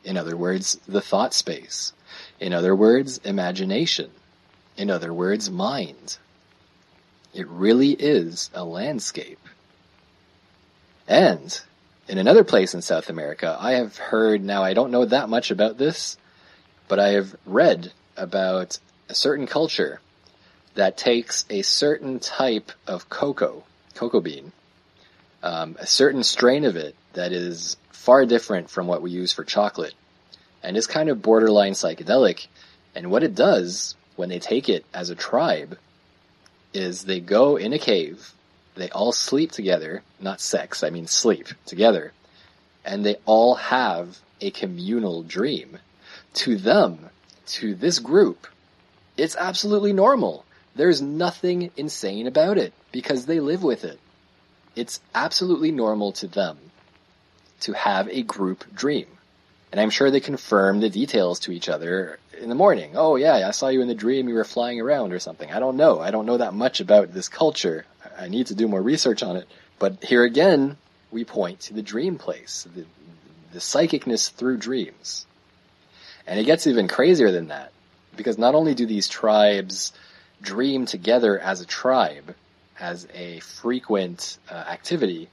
In 0.05 0.15
other 0.15 0.37
words, 0.37 0.79
the 0.87 1.01
thought 1.01 1.33
space. 1.33 1.91
In 2.39 2.53
other 2.53 2.73
words, 2.73 3.17
imagination. 3.25 4.11
In 4.77 4.89
other 4.89 5.13
words, 5.13 5.51
mind. 5.51 6.19
It 7.33 7.49
really 7.49 7.91
is 7.91 8.51
a 8.53 8.63
landscape. 8.63 9.45
And 11.09 11.59
in 12.07 12.19
another 12.19 12.45
place 12.45 12.73
in 12.73 12.81
South 12.81 13.09
America, 13.09 13.57
I 13.59 13.73
have 13.73 13.97
heard, 13.97 14.41
now 14.41 14.63
I 14.63 14.73
don't 14.73 14.91
know 14.91 15.03
that 15.03 15.27
much 15.27 15.51
about 15.51 15.77
this, 15.77 16.15
but 16.87 16.99
I 16.99 17.09
have 17.09 17.35
read 17.45 17.91
about 18.17 18.79
a 19.09 19.15
certain 19.15 19.47
culture 19.47 19.99
that 20.75 20.97
takes 20.97 21.45
a 21.49 21.61
certain 21.61 22.19
type 22.19 22.71
of 22.87 23.09
cocoa, 23.09 23.63
cocoa 23.95 24.21
bean, 24.21 24.51
um, 25.43 25.75
a 25.79 25.85
certain 25.85 26.23
strain 26.23 26.65
of 26.65 26.75
it 26.75 26.95
that 27.13 27.31
is 27.31 27.77
far 27.91 28.25
different 28.25 28.69
from 28.69 28.87
what 28.87 29.01
we 29.01 29.11
use 29.11 29.31
for 29.31 29.43
chocolate, 29.43 29.93
and 30.61 30.75
is 30.75 30.87
kind 30.87 31.09
of 31.09 31.21
borderline 31.21 31.73
psychedelic. 31.73 32.47
And 32.95 33.11
what 33.11 33.23
it 33.23 33.35
does 33.35 33.95
when 34.15 34.29
they 34.29 34.39
take 34.39 34.69
it 34.69 34.85
as 34.93 35.09
a 35.09 35.15
tribe 35.15 35.77
is 36.73 37.03
they 37.03 37.19
go 37.19 37.55
in 37.57 37.73
a 37.73 37.79
cave, 37.79 38.33
they 38.75 38.89
all 38.89 39.11
sleep 39.11 39.51
together, 39.51 40.01
not 40.19 40.41
sex, 40.41 40.83
I 40.83 40.89
mean 40.89 41.07
sleep 41.07 41.47
together, 41.65 42.13
and 42.83 43.05
they 43.05 43.17
all 43.25 43.55
have 43.55 44.19
a 44.41 44.51
communal 44.51 45.23
dream. 45.23 45.77
To 46.33 46.55
them, 46.55 47.09
to 47.47 47.75
this 47.75 47.99
group, 47.99 48.47
it's 49.17 49.35
absolutely 49.35 49.93
normal. 49.93 50.45
There's 50.75 51.01
nothing 51.01 51.71
insane 51.77 52.25
about 52.27 52.57
it 52.57 52.73
because 52.91 53.25
they 53.25 53.39
live 53.39 53.63
with 53.63 53.83
it. 53.83 53.99
It's 54.75 54.99
absolutely 55.13 55.71
normal 55.71 56.11
to 56.13 56.27
them 56.27 56.57
to 57.61 57.73
have 57.73 58.09
a 58.09 58.23
group 58.23 58.65
dream. 58.73 59.07
And 59.71 59.79
I'm 59.79 59.89
sure 59.89 60.11
they 60.11 60.19
confirm 60.19 60.79
the 60.79 60.89
details 60.89 61.39
to 61.41 61.51
each 61.51 61.69
other 61.69 62.19
in 62.39 62.49
the 62.49 62.55
morning. 62.55 62.91
Oh 62.95 63.15
yeah, 63.15 63.47
I 63.47 63.51
saw 63.51 63.69
you 63.69 63.81
in 63.81 63.87
the 63.87 63.95
dream, 63.95 64.27
you 64.27 64.35
were 64.35 64.43
flying 64.43 64.81
around 64.81 65.13
or 65.13 65.19
something. 65.19 65.51
I 65.51 65.59
don't 65.59 65.77
know. 65.77 65.99
I 65.99 66.11
don't 66.11 66.25
know 66.25 66.37
that 66.37 66.53
much 66.53 66.79
about 66.79 67.13
this 67.13 67.29
culture. 67.29 67.85
I 68.17 68.27
need 68.27 68.47
to 68.47 68.55
do 68.55 68.67
more 68.67 68.81
research 68.81 69.23
on 69.23 69.37
it. 69.37 69.47
But 69.79 70.03
here 70.03 70.23
again, 70.23 70.77
we 71.11 71.25
point 71.25 71.61
to 71.61 71.73
the 71.73 71.81
dream 71.81 72.17
place, 72.17 72.67
the, 72.75 72.85
the 73.51 73.59
psychicness 73.59 74.31
through 74.31 74.57
dreams. 74.57 75.25
And 76.25 76.39
it 76.39 76.45
gets 76.45 76.67
even 76.67 76.87
crazier 76.87 77.31
than 77.31 77.47
that. 77.47 77.71
Because 78.15 78.37
not 78.37 78.55
only 78.55 78.75
do 78.75 78.85
these 78.85 79.07
tribes 79.07 79.91
dream 80.41 80.85
together 80.85 81.39
as 81.39 81.61
a 81.61 81.65
tribe, 81.65 82.35
as 82.79 83.07
a 83.13 83.39
frequent 83.39 84.37
uh, 84.49 84.53
activity, 84.53 85.29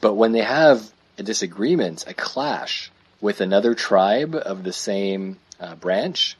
but 0.00 0.14
when 0.14 0.32
they 0.32 0.42
have 0.42 0.90
a 1.18 1.22
disagreement, 1.22 2.04
a 2.06 2.14
clash 2.14 2.90
with 3.20 3.40
another 3.40 3.74
tribe 3.74 4.34
of 4.34 4.62
the 4.62 4.72
same 4.72 5.38
uh, 5.58 5.74
branch, 5.74 6.36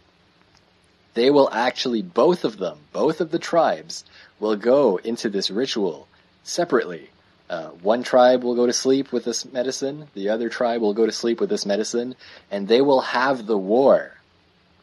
they 1.14 1.31
will 1.31 1.49
actually, 1.51 2.03
both 2.03 2.44
of 2.44 2.59
them, 2.59 2.79
both 2.92 3.21
of 3.21 3.31
the 3.31 3.38
tribes, 3.38 4.05
will 4.38 4.55
go 4.55 4.99
into 4.99 5.29
this 5.29 5.51
ritual 5.51 6.07
separately. 6.44 7.11
Uh, 7.51 7.69
one 7.83 8.03
tribe 8.03 8.45
will 8.45 8.55
go 8.55 8.67
to 8.67 8.73
sleep 8.73 9.11
with 9.11 9.25
this 9.25 9.51
medicine, 9.51 10.09
the 10.15 10.29
other 10.29 10.51
tribe 10.51 10.83
will 10.83 10.93
go 10.93 11.07
to 11.07 11.13
sleep 11.13 11.41
with 11.41 11.49
this 11.49 11.65
medicine, 11.65 12.15
and 12.51 12.69
they 12.69 12.83
will 12.83 13.01
have 13.01 13.47
the 13.47 13.57
war 13.57 14.13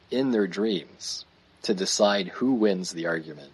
in 0.09 0.31
their 0.31 0.47
dreams 0.47 1.25
to 1.63 1.73
decide 1.73 2.27
who 2.27 2.53
wins 2.53 2.91
the 2.91 3.05
argument. 3.05 3.51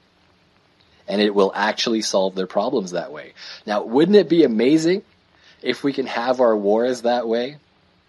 And 1.07 1.21
it 1.21 1.35
will 1.35 1.51
actually 1.53 2.01
solve 2.01 2.35
their 2.35 2.47
problems 2.47 2.91
that 2.91 3.11
way. 3.11 3.33
Now, 3.65 3.83
wouldn't 3.83 4.15
it 4.15 4.29
be 4.29 4.43
amazing 4.43 5.03
if 5.61 5.83
we 5.83 5.91
can 5.91 6.05
have 6.07 6.39
our 6.39 6.55
wars 6.55 7.01
that 7.01 7.27
way? 7.27 7.57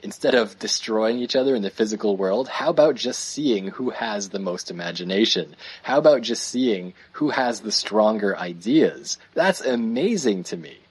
Instead 0.05 0.35
of 0.35 0.59
destroying 0.59 1.19
each 1.19 1.37
other 1.37 1.55
in 1.55 1.63
the 1.63 1.71
physical 1.71 2.17
world, 2.17 2.49
how 2.49 2.71
about 2.71 2.97
just 2.97 3.21
seeing 3.21 3.69
who 3.69 3.91
has 3.91 4.29
the 4.29 4.41
most 4.41 4.71
imagination? 4.71 5.55
How 5.85 5.99
about 5.99 6.23
just 6.23 6.43
seeing 6.43 6.95
who 7.13 7.31
has 7.31 7.61
the 7.61 7.71
stronger 7.71 8.37
ideas? 8.37 9.19
That's 9.35 9.61
amazing 9.61 10.45
to 10.45 10.57
me. 10.57 10.82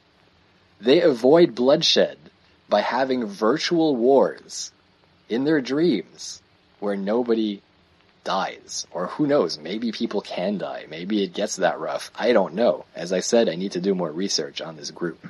They 0.82 1.02
avoid 1.02 1.54
bloodshed 1.54 2.18
by 2.68 2.82
having 2.82 3.26
virtual 3.26 3.96
wars 3.96 4.72
in 5.30 5.44
their 5.44 5.62
dreams 5.62 6.42
where 6.80 6.96
nobody 6.96 7.62
dies. 8.24 8.88
Or 8.90 9.06
who 9.06 9.28
knows, 9.28 9.60
maybe 9.60 9.92
people 9.92 10.22
can 10.22 10.58
die. 10.58 10.88
Maybe 10.90 11.24
it 11.24 11.36
gets 11.36 11.58
that 11.58 11.80
rough. 11.80 12.10
I 12.16 12.34
don't 12.34 12.56
know. 12.56 12.86
As 12.96 13.14
I 13.14 13.20
said, 13.20 13.48
I 13.48 13.56
need 13.56 13.74
to 13.74 13.80
do 13.80 13.94
more 13.94 14.12
research 14.12 14.60
on 14.60 14.76
this 14.76 14.90
group. 14.90 15.28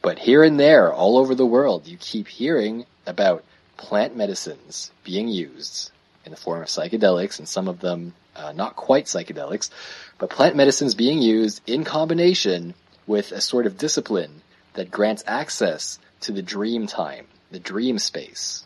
But 0.00 0.20
here 0.20 0.44
and 0.44 0.60
there, 0.60 0.92
all 0.92 1.18
over 1.18 1.34
the 1.34 1.44
world, 1.44 1.88
you 1.88 1.96
keep 1.96 2.28
hearing 2.28 2.86
about 3.04 3.42
plant 3.76 4.16
medicines 4.16 4.92
being 5.02 5.26
used 5.26 5.90
in 6.24 6.30
the 6.30 6.36
form 6.36 6.62
of 6.62 6.68
psychedelics 6.68 7.40
and 7.40 7.48
some 7.48 7.66
of 7.66 7.80
them 7.80 8.14
uh, 8.36 8.52
not 8.52 8.76
quite 8.76 9.06
psychedelics, 9.06 9.70
but 10.18 10.30
plant 10.30 10.54
medicines 10.54 10.94
being 10.94 11.20
used 11.20 11.60
in 11.66 11.82
combination 11.82 12.74
with 13.08 13.32
a 13.32 13.40
sort 13.40 13.66
of 13.66 13.76
discipline 13.76 14.40
that 14.74 14.90
grants 14.90 15.24
access 15.26 15.98
to 16.20 16.32
the 16.32 16.42
dream 16.42 16.86
time, 16.86 17.26
the 17.50 17.58
dream 17.58 17.98
space, 17.98 18.64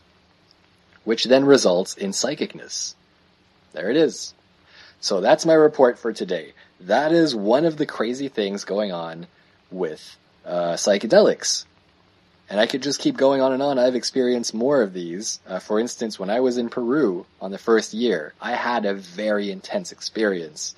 which 1.03 1.25
then 1.25 1.45
results 1.45 1.95
in 1.95 2.11
psychicness. 2.11 2.95
There 3.73 3.89
it 3.89 3.97
is. 3.97 4.33
So 4.99 5.21
that's 5.21 5.45
my 5.45 5.53
report 5.53 5.99
for 5.99 6.11
today. 6.11 6.53
That 6.79 7.11
is 7.11 7.35
one 7.35 7.65
of 7.65 7.77
the 7.77 7.85
crazy 7.85 8.29
things 8.29 8.63
going 8.63 8.91
on 8.91 9.27
with 9.71 10.17
uh, 10.45 10.73
psychedelics. 10.73 11.65
And 12.49 12.59
I 12.59 12.65
could 12.65 12.81
just 12.81 13.01
keep 13.01 13.17
going 13.17 13.41
on 13.41 13.51
and 13.51 13.61
on. 13.61 13.77
I've 13.77 13.95
experienced 13.95 14.53
more 14.53 14.81
of 14.81 14.93
these. 14.93 15.39
Uh, 15.45 15.59
for 15.59 15.79
instance, 15.79 16.17
when 16.17 16.29
I 16.29 16.39
was 16.39 16.57
in 16.57 16.69
Peru 16.69 17.25
on 17.41 17.51
the 17.51 17.57
first 17.57 17.93
year, 17.93 18.33
I 18.41 18.53
had 18.53 18.85
a 18.85 18.93
very 18.93 19.51
intense 19.51 19.91
experience. 19.91 20.73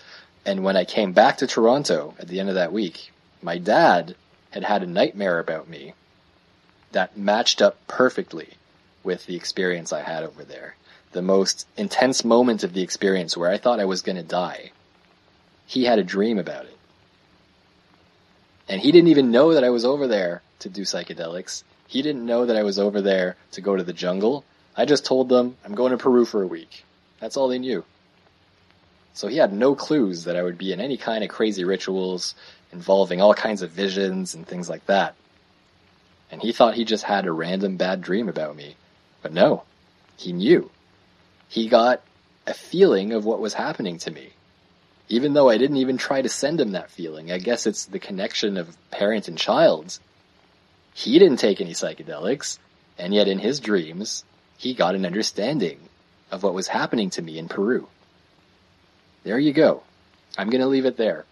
And 0.45 0.63
when 0.63 0.75
I 0.75 0.86
came 0.86 1.13
back 1.13 1.38
to 1.38 1.47
Toronto 1.47 2.15
at 2.17 2.27
the 2.27 2.39
end 2.39 2.49
of 2.49 2.55
that 2.55 2.73
week, 2.73 3.11
my 3.41 3.59
dad 3.59 4.15
had 4.51 4.63
had 4.63 4.83
a 4.83 4.87
nightmare 4.87 5.39
about 5.39 5.67
me 5.67 5.93
that 6.91 7.17
matched 7.17 7.61
up 7.61 7.77
perfectly 7.87 8.49
with 9.03 9.25
the 9.25 9.35
experience 9.35 9.93
I 9.93 10.01
had 10.01 10.23
over 10.23 10.43
there 10.43 10.75
the 11.11 11.21
most 11.21 11.67
intense 11.75 12.23
moment 12.23 12.63
of 12.63 12.73
the 12.73 12.81
experience 12.81 13.35
where 13.35 13.49
I 13.49 13.57
thought 13.57 13.79
I 13.79 13.85
was 13.85 14.01
going 14.01 14.15
to 14.15 14.23
die, 14.23 14.71
he 15.65 15.85
had 15.85 15.99
a 15.99 16.03
dream 16.03 16.37
about 16.37 16.65
it. 16.65 16.77
And 18.67 18.81
he 18.81 18.91
didn't 18.91 19.09
even 19.09 19.31
know 19.31 19.53
that 19.53 19.63
I 19.63 19.71
was 19.71 19.85
over 19.85 20.07
there 20.07 20.43
to 20.59 20.69
do 20.69 20.83
psychedelics. 20.83 21.63
He 21.87 22.01
didn't 22.03 22.25
know 22.25 22.45
that 22.45 22.55
I 22.55 22.63
was 22.63 22.77
over 22.77 23.01
there 23.01 23.35
to 23.53 23.61
go 23.61 23.75
to 23.75 23.83
the 23.83 23.93
jungle. 23.93 24.45
I 24.75 24.85
just 24.85 25.05
told 25.05 25.29
them 25.29 25.57
I'm 25.65 25.73
going 25.73 25.91
to 25.91 25.97
Peru 25.97 26.25
for 26.25 26.43
a 26.43 26.47
week. 26.47 26.85
That's 27.19 27.35
all 27.35 27.47
they 27.47 27.59
knew. 27.59 27.83
So 29.14 29.28
he 29.28 29.38
had 29.38 29.51
no 29.51 29.76
clues 29.76 30.24
that 30.24 30.36
I 30.36 30.43
would 30.43 30.57
be 30.57 30.72
in 30.72 30.80
any 30.80 30.97
kind 30.97 31.24
of 31.24 31.30
crazy 31.30 31.64
rituals 31.64 32.36
involving 32.72 33.22
all 33.22 33.34
kinds 33.34 33.62
of 33.62 33.72
visions 33.72 34.36
and 34.36 34.47
things 34.47 34.70
like 34.70 34.86
that. 34.86 35.16
And 36.32 36.41
he 36.41 36.51
thought 36.51 36.76
he 36.76 36.86
just 36.86 37.03
had 37.03 37.26
a 37.26 37.32
random 37.32 37.78
bad 37.78 38.01
dream 38.01 38.30
about 38.30 38.55
me. 38.55 38.76
But 39.22 39.34
no, 39.34 39.64
he 40.18 40.32
knew. 40.32 40.70
He 41.47 41.68
got 41.68 42.01
a 42.45 42.53
feeling 42.53 43.14
of 43.14 43.26
what 43.26 43.39
was 43.39 43.53
happening 43.53 43.97
to 43.99 44.12
me. 44.12 44.30
Even 45.07 45.34
though 45.34 45.49
I 45.49 45.57
didn't 45.57 45.78
even 45.78 45.97
try 45.97 46.22
to 46.22 46.30
send 46.30 46.62
him 46.62 46.72
that 46.72 46.91
feeling. 46.91 47.32
I 47.32 47.39
guess 47.39 47.66
it's 47.66 47.86
the 47.86 47.99
connection 47.99 48.57
of 48.57 48.78
parent 48.91 49.28
and 49.28 49.38
child. 49.38 49.97
He 50.93 51.18
didn't 51.18 51.38
take 51.38 51.62
any 51.62 51.74
psychedelics, 51.74 52.60
and 52.97 53.14
yet 53.14 53.28
in 53.28 53.39
his 53.39 53.60
dreams, 53.60 54.24
he 54.57 54.74
got 54.74 54.93
an 54.93 55.05
understanding 55.05 55.80
of 56.32 56.43
what 56.43 56.53
was 56.53 56.68
happening 56.68 57.10
to 57.12 57.22
me 57.24 57.39
in 57.39 57.47
Peru. 57.47 57.88
There 59.24 59.39
you 59.39 59.53
go. 59.53 59.84
I'm 60.38 60.49
gonna 60.49 60.67
leave 60.67 60.86
it 60.86 60.97
there. 60.97 61.26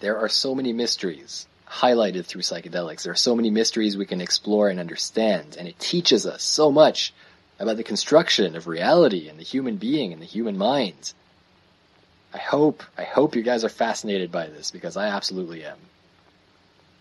There 0.00 0.18
are 0.18 0.28
so 0.28 0.54
many 0.54 0.72
mysteries 0.72 1.46
highlighted 1.68 2.24
through 2.24 2.42
psychedelics. 2.42 3.02
There 3.02 3.12
are 3.12 3.16
so 3.16 3.36
many 3.36 3.50
mysteries 3.50 3.96
we 3.96 4.06
can 4.06 4.20
explore 4.20 4.68
and 4.68 4.80
understand, 4.80 5.56
and 5.58 5.68
it 5.68 5.78
teaches 5.78 6.26
us 6.26 6.42
so 6.42 6.70
much 6.70 7.12
about 7.58 7.76
the 7.76 7.84
construction 7.84 8.56
of 8.56 8.66
reality 8.66 9.28
and 9.28 9.38
the 9.38 9.44
human 9.44 9.76
being 9.76 10.12
and 10.12 10.22
the 10.22 10.26
human 10.26 10.56
mind. 10.56 11.12
I 12.32 12.38
hope, 12.38 12.82
I 12.96 13.04
hope 13.04 13.36
you 13.36 13.42
guys 13.42 13.64
are 13.64 13.70
fascinated 13.70 14.30
by 14.30 14.46
this 14.46 14.70
because 14.70 14.96
I 14.96 15.08
absolutely 15.08 15.64
am. 15.64 15.78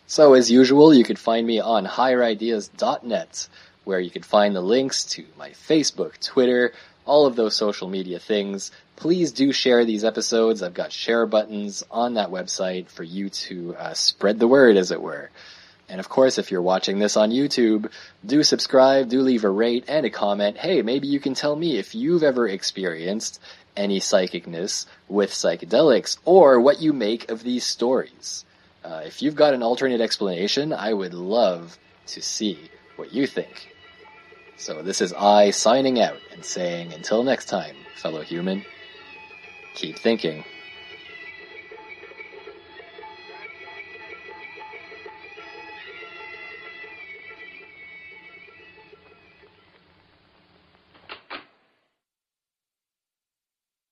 So 0.08 0.34
as 0.34 0.50
usual, 0.50 0.94
you 0.94 1.04
can 1.04 1.18
find 1.18 1.46
me 1.46 1.60
on 1.60 1.86
higherideas.net 1.86 3.48
where 3.84 4.00
you 4.00 4.10
can 4.10 4.24
find 4.24 4.56
the 4.56 4.62
links 4.62 5.06
to 5.06 5.26
my 5.38 5.50
Facebook, 5.52 6.20
Twitter, 6.20 6.74
all 7.06 7.26
of 7.26 7.36
those 7.36 7.56
social 7.56 7.88
media 7.88 8.20
things. 8.20 8.72
Please 8.98 9.32
do 9.32 9.52
share 9.52 9.86
these 9.86 10.04
episodes. 10.04 10.64
I've 10.64 10.74
got 10.74 10.92
share 10.92 11.28
buttons 11.28 11.84
on 11.92 12.16
that 12.16 12.32
website 12.32 12.90
for 12.90 13.04
you 13.04 13.30
to 13.30 13.76
uh, 13.78 13.94
spread 13.94 14.40
the 14.40 14.48
word, 14.48 14.76
as 14.76 14.90
it 14.90 15.02
were. 15.02 15.30
And 15.88 16.00
of 16.00 16.10
course, 16.10 16.40
if 16.40 16.52
you're 16.52 16.64
watching 16.64 16.98
this 16.98 17.16
on 17.16 17.30
YouTube, 17.30 17.92
do 18.26 18.42
subscribe, 18.42 19.08
do 19.08 19.22
leave 19.22 19.44
a 19.44 19.50
rate 19.50 19.86
and 19.88 20.04
a 20.06 20.10
comment. 20.10 20.58
Hey, 20.58 20.82
maybe 20.82 21.08
you 21.08 21.20
can 21.20 21.36
tell 21.36 21.56
me 21.56 21.78
if 21.78 21.94
you've 21.94 22.24
ever 22.24 22.48
experienced 22.48 23.40
any 23.76 24.00
psychicness 24.00 24.88
with 25.08 25.30
psychedelics 25.30 26.18
or 26.26 26.60
what 26.60 26.82
you 26.82 26.92
make 26.92 27.30
of 27.30 27.44
these 27.44 27.64
stories. 27.64 28.46
Uh, 28.84 29.04
if 29.06 29.22
you've 29.22 29.36
got 29.36 29.54
an 29.54 29.62
alternate 29.62 30.02
explanation, 30.02 30.74
I 30.74 30.92
would 30.92 31.14
love 31.14 31.78
to 32.08 32.22
see 32.22 32.72
what 32.96 33.14
you 33.14 33.28
think. 33.28 33.76
So 34.58 34.82
this 34.82 35.02
is 35.02 35.14
I 35.14 35.52
signing 35.52 36.02
out 36.02 36.18
and 36.34 36.44
saying 36.44 36.94
until 36.94 37.24
next 37.24 37.46
time, 37.46 37.76
fellow 37.96 38.22
human, 38.22 38.66
keep 39.78 39.96
thinking. 40.00 40.44